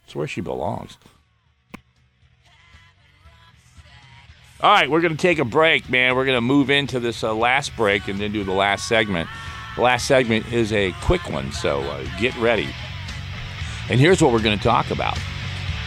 It's 0.04 0.14
where 0.14 0.26
she 0.26 0.40
belongs. 0.40 0.98
All 4.62 4.70
right, 4.70 4.90
we're 4.90 5.00
going 5.00 5.16
to 5.16 5.22
take 5.22 5.38
a 5.38 5.44
break, 5.44 5.88
man. 5.88 6.14
We're 6.14 6.26
going 6.26 6.36
to 6.36 6.42
move 6.42 6.68
into 6.68 7.00
this 7.00 7.24
uh, 7.24 7.34
last 7.34 7.74
break 7.76 8.08
and 8.08 8.20
then 8.20 8.32
do 8.32 8.44
the 8.44 8.52
last 8.52 8.86
segment. 8.88 9.28
The 9.76 9.82
last 9.82 10.06
segment 10.06 10.52
is 10.52 10.72
a 10.72 10.92
quick 11.00 11.30
one, 11.30 11.50
so 11.52 11.80
uh, 11.80 12.04
get 12.18 12.36
ready. 12.36 12.68
And 13.90 13.98
here's 14.00 14.22
what 14.22 14.32
we're 14.32 14.42
going 14.42 14.56
to 14.56 14.64
talk 14.64 14.90
about 14.90 15.18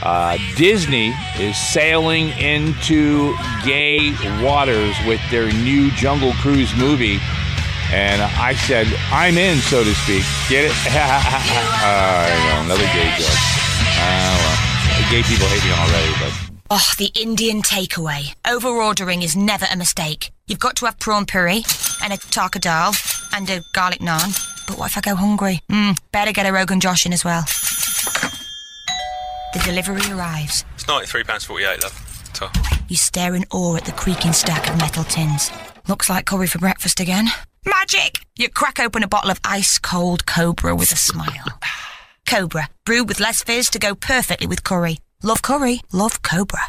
uh, 0.03 0.37
Disney 0.57 1.13
is 1.39 1.57
sailing 1.57 2.29
into 2.37 3.33
gay 3.63 4.11
waters 4.43 4.95
with 5.07 5.21
their 5.31 5.51
new 5.51 5.89
Jungle 5.91 6.33
Cruise 6.33 6.75
movie. 6.75 7.19
And 7.91 8.21
I 8.21 8.53
said, 8.53 8.87
I'm 9.11 9.37
in, 9.37 9.59
so 9.59 9.83
to 9.83 9.93
speak. 9.93 10.23
Get 10.49 10.65
it? 10.65 10.71
uh, 10.89 12.63
another 12.65 12.83
gay 12.91 13.15
joke. 13.17 13.39
Uh, 13.95 14.35
well, 14.41 15.11
gay 15.11 15.23
people 15.23 15.47
hate 15.47 15.63
me 15.63 15.71
already, 15.71 16.13
but 16.19 16.43
Oh, 16.69 16.91
the 16.97 17.11
Indian 17.15 17.61
takeaway. 17.61 18.33
Over 18.47 18.69
ordering 18.69 19.21
is 19.21 19.35
never 19.35 19.67
a 19.71 19.77
mistake. 19.77 20.31
You've 20.47 20.59
got 20.59 20.75
to 20.77 20.85
have 20.85 20.97
prawn 20.97 21.25
puri 21.25 21.63
and 22.03 22.11
a 22.11 22.17
tarka 22.17 22.59
dal 22.59 22.93
and 23.31 23.47
a 23.49 23.61
garlic 23.73 23.99
naan. 23.99 24.33
But 24.67 24.77
what 24.77 24.89
if 24.91 24.97
I 24.97 25.01
go 25.01 25.15
hungry? 25.15 25.61
Mm, 25.71 25.99
better 26.11 26.31
get 26.31 26.45
a 26.47 26.51
Rogan 26.51 26.79
Josh 26.79 27.05
in 27.05 27.13
as 27.13 27.23
well. 27.23 27.43
The 29.53 29.59
delivery 29.59 30.01
arrives. 30.11 30.65
It's 30.73 30.85
£93.48, 30.85 31.83
love. 31.83 32.29
So. 32.33 32.49
You 32.87 32.95
stare 32.95 33.35
in 33.35 33.45
awe 33.51 33.75
at 33.75 33.85
the 33.85 33.91
creaking 33.91 34.33
stack 34.33 34.67
of 34.67 34.77
metal 34.77 35.03
tins. 35.03 35.51
Looks 35.87 36.09
like 36.09 36.25
curry 36.25 36.47
for 36.47 36.57
breakfast 36.57 36.99
again. 36.99 37.27
Magic! 37.65 38.19
You 38.35 38.49
crack 38.49 38.79
open 38.79 39.03
a 39.03 39.07
bottle 39.07 39.29
of 39.29 39.39
ice 39.43 39.77
cold 39.77 40.25
Cobra 40.25 40.75
with 40.75 40.91
a 40.91 40.95
smile. 40.95 41.45
Cobra, 42.25 42.69
brewed 42.83 43.07
with 43.07 43.19
less 43.19 43.43
fizz 43.43 43.69
to 43.71 43.79
go 43.79 43.93
perfectly 43.93 44.47
with 44.47 44.63
curry. 44.63 44.99
Love 45.21 45.41
curry, 45.41 45.81
love 45.91 46.21
Cobra. 46.23 46.63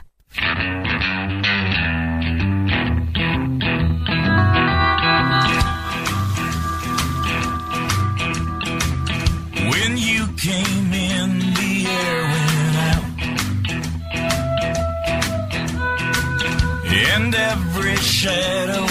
shadow 18.25 18.87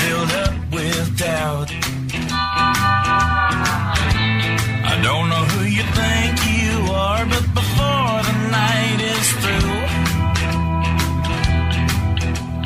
filled 0.00 0.32
up 0.44 0.54
with 0.70 1.16
doubt. 1.16 1.70
I 4.84 5.00
don't 5.02 5.30
know 5.30 5.44
who 5.54 5.64
you 5.64 5.82
think 5.96 6.36
you 6.52 6.92
are, 6.92 7.24
but 7.24 7.44
before 7.54 8.22
the 8.28 8.36
night 8.50 9.00
is 9.00 9.28
through, 9.40 9.72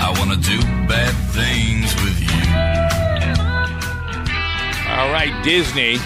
I 0.05 0.09
want 0.19 0.31
to 0.33 0.39
do 0.51 0.59
bad 0.89 1.15
things 1.39 1.95
with 2.03 2.19
you. 2.27 2.43
All 4.91 5.11
right, 5.13 5.33
Disney 5.45 5.99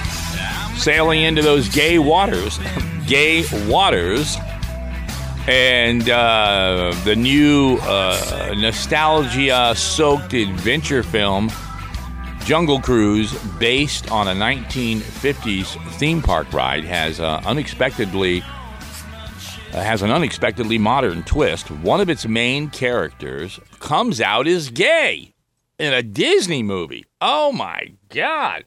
sailing 0.77 1.23
into 1.23 1.41
those 1.41 1.71
gay 1.71 1.99
waters. 1.99 2.59
gay 3.07 3.43
waters 3.71 4.37
and 5.49 6.09
uh, 6.09 6.95
the 7.05 7.17
new 7.17 7.79
uh, 7.83 8.55
nostalgia-soaked 8.57 10.35
adventure 10.35 11.03
film 11.03 11.51
Jungle 12.45 12.81
Cruise, 12.81 13.33
based 13.61 14.11
on 14.11 14.27
a 14.27 14.33
1950s 14.33 15.95
theme 15.95 16.21
park 16.21 16.53
ride, 16.53 16.85
has 16.85 17.21
uh, 17.21 17.41
unexpectedly 17.47 18.43
uh, 19.73 19.81
has 19.81 20.03
an 20.03 20.11
unexpectedly 20.11 20.77
modern 20.77 21.23
twist. 21.23 21.71
One 21.71 22.01
of 22.01 22.11
its 22.11 22.27
main 22.27 22.69
characters 22.69 23.61
comes 23.79 24.21
out 24.21 24.47
as 24.47 24.71
gay 24.71 25.35
in 25.79 25.93
a 25.93 26.03
Disney 26.03 26.63
movie. 26.63 27.05
Oh 27.21 27.53
my 27.53 27.95
God! 28.09 28.65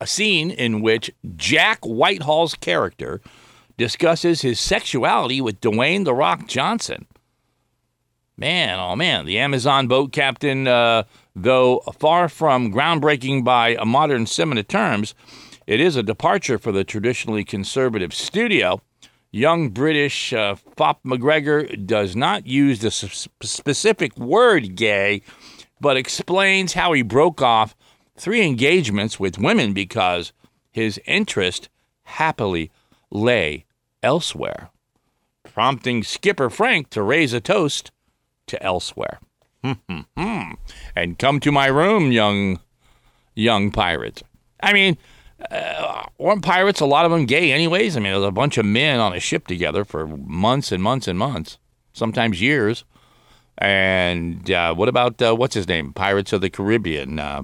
A 0.00 0.06
scene 0.06 0.50
in 0.50 0.80
which 0.80 1.10
Jack 1.36 1.80
Whitehall's 1.84 2.54
character 2.54 3.20
discusses 3.80 4.42
his 4.42 4.60
sexuality 4.60 5.40
with 5.40 5.60
Dwayne 5.60 6.04
the 6.04 6.14
Rock 6.14 6.46
Johnson. 6.46 7.06
Man, 8.36 8.78
oh 8.78 8.94
man, 8.94 9.24
the 9.24 9.38
Amazon 9.38 9.88
boat 9.88 10.12
captain. 10.12 10.68
Uh, 10.68 11.04
Though 11.34 11.78
far 11.98 12.28
from 12.28 12.72
groundbreaking 12.72 13.44
by 13.44 13.76
modern 13.86 14.26
cinema 14.26 14.62
terms, 14.64 15.14
it 15.66 15.80
is 15.80 15.96
a 15.96 16.02
departure 16.02 16.58
for 16.58 16.72
the 16.72 16.84
traditionally 16.84 17.44
conservative 17.44 18.12
studio. 18.12 18.82
Young 19.30 19.70
British 19.70 20.34
uh, 20.34 20.56
Fop 20.76 21.02
McGregor 21.02 21.86
does 21.86 22.14
not 22.14 22.46
use 22.46 22.80
the 22.80 22.90
specific 22.90 24.18
word 24.18 24.74
gay, 24.74 25.22
but 25.80 25.96
explains 25.96 26.74
how 26.74 26.92
he 26.92 27.02
broke 27.02 27.40
off 27.40 27.74
three 28.16 28.42
engagements 28.42 29.18
with 29.18 29.38
women 29.38 29.72
because 29.72 30.32
his 30.70 31.00
interest 31.06 31.70
happily 32.02 32.70
lay 33.10 33.64
elsewhere, 34.02 34.70
prompting 35.44 36.02
Skipper 36.02 36.50
Frank 36.50 36.90
to 36.90 37.02
raise 37.02 37.32
a 37.32 37.40
toast 37.40 37.90
to 38.46 38.62
elsewhere. 38.62 39.20
and 40.96 41.18
come 41.18 41.40
to 41.40 41.52
my 41.52 41.66
room, 41.66 42.12
young 42.12 42.60
young 43.34 43.70
pirate. 43.70 44.22
I 44.62 44.72
mean, 44.72 44.98
uh, 45.50 46.04
weren't 46.18 46.42
pirates 46.42 46.80
a 46.80 46.86
lot 46.86 47.04
of 47.04 47.10
them 47.10 47.26
gay, 47.26 47.52
anyways? 47.52 47.96
I 47.96 48.00
mean, 48.00 48.12
there's 48.12 48.24
a 48.24 48.30
bunch 48.30 48.58
of 48.58 48.66
men 48.66 49.00
on 49.00 49.14
a 49.14 49.20
ship 49.20 49.46
together 49.46 49.84
for 49.84 50.06
months 50.06 50.72
and 50.72 50.82
months 50.82 51.08
and 51.08 51.18
months, 51.18 51.58
sometimes 51.92 52.40
years. 52.40 52.84
And 53.58 54.50
uh, 54.50 54.74
what 54.74 54.88
about 54.88 55.20
uh, 55.20 55.34
what's 55.34 55.54
his 55.54 55.68
name? 55.68 55.92
Pirates 55.92 56.32
of 56.32 56.40
the 56.40 56.50
Caribbean. 56.50 57.18
Uh, 57.18 57.42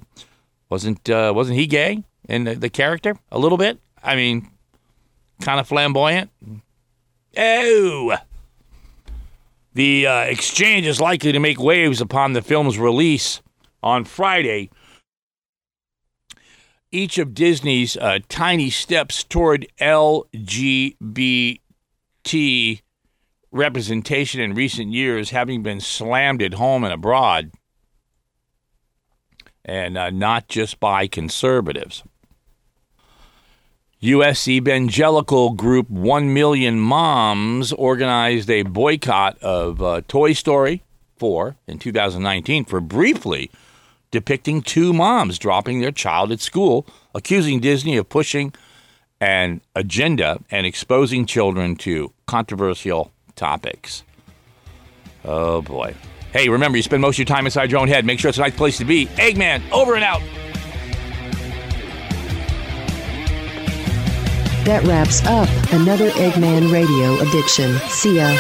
wasn't 0.69 1.09
uh, 1.09 1.33
wasn't 1.35 1.59
he 1.59 1.67
gay 1.67 2.03
in 2.29 2.45
the, 2.45 2.55
the 2.55 2.71
character 2.71 3.17
a 3.31 3.39
little 3.39 3.59
bit? 3.59 3.79
I 4.03 4.17
mean, 4.17 4.49
kind 5.41 5.61
of 5.61 5.69
flamboyant. 5.69 6.31
Oh, 7.37 8.17
the 9.75 10.07
uh, 10.07 10.21
exchange 10.21 10.87
is 10.87 11.01
likely 11.01 11.33
to 11.33 11.39
make 11.39 11.61
waves 11.61 12.01
upon 12.01 12.33
the 12.33 12.41
film's 12.41 12.79
release 12.79 13.43
on 13.83 14.05
Friday. 14.05 14.71
Each 16.91 17.19
of 17.19 17.35
Disney's 17.35 17.97
uh, 17.97 18.21
tiny 18.29 18.71
steps 18.71 19.23
toward 19.23 19.67
LGBT 19.79 21.61
representation 23.53 24.41
in 24.41 24.55
recent 24.55 24.93
years 24.93 25.31
having 25.31 25.63
been 25.63 25.81
slammed 25.81 26.43
at 26.43 26.55
home 26.55 26.85
and 26.85 26.93
abroad, 26.93 27.51
and 29.65 29.99
uh, 29.99 30.11
not 30.11 30.49
just 30.49 30.81
by 30.81 31.07
conservatives. 31.07 32.03
U.S. 34.01 34.47
evangelical 34.47 35.51
group 35.51 35.89
1 35.89 36.35
Million 36.35 36.79
Moms 36.79 37.73
organized 37.73 38.51
a 38.51 38.63
boycott 38.63 39.39
of 39.43 39.81
uh, 39.81 40.03
Toy 40.07 40.35
Story 40.35 40.83
4 41.17 41.57
in 41.67 41.79
2019 41.79 42.67
for 42.67 42.83
briefly 42.83 43.51
depicting 44.11 44.61
two 44.61 44.93
moms 44.93 45.39
dropping 45.39 45.81
their 45.81 45.91
child 45.91 46.31
at 46.31 46.41
school, 46.41 46.87
accusing 47.15 47.59
Disney 47.59 47.97
of 47.97 48.09
pushing 48.09 48.53
an 49.19 49.63
agenda 49.75 50.41
and 50.51 50.67
exposing 50.67 51.25
children 51.25 51.75
to 51.77 52.13
controversial 52.27 53.13
topics. 53.35 54.05
Oh 55.25 55.63
boy. 55.63 55.95
Hey, 56.33 56.51
remember, 56.51 56.77
you 56.77 56.83
spend 56.83 57.01
most 57.01 57.15
of 57.15 57.21
your 57.21 57.27
time 57.27 57.47
inside 57.47 57.71
your 57.71 57.81
own 57.81 57.89
head. 57.89 58.05
Make 58.05 58.21
sure 58.21 58.29
it's 58.29 58.37
a 58.37 58.43
nice 58.43 58.55
place 58.55 58.77
to 58.77 58.85
be. 58.85 59.07
Eggman, 59.07 59.63
over 59.71 59.95
and 59.95 60.05
out. 60.05 60.21
That 64.67 64.85
wraps 64.85 65.25
up 65.27 65.49
another 65.73 66.11
Eggman 66.11 66.73
Radio 66.73 67.21
Addiction. 67.21 67.79
See 67.89 68.17
ya. 68.17 68.37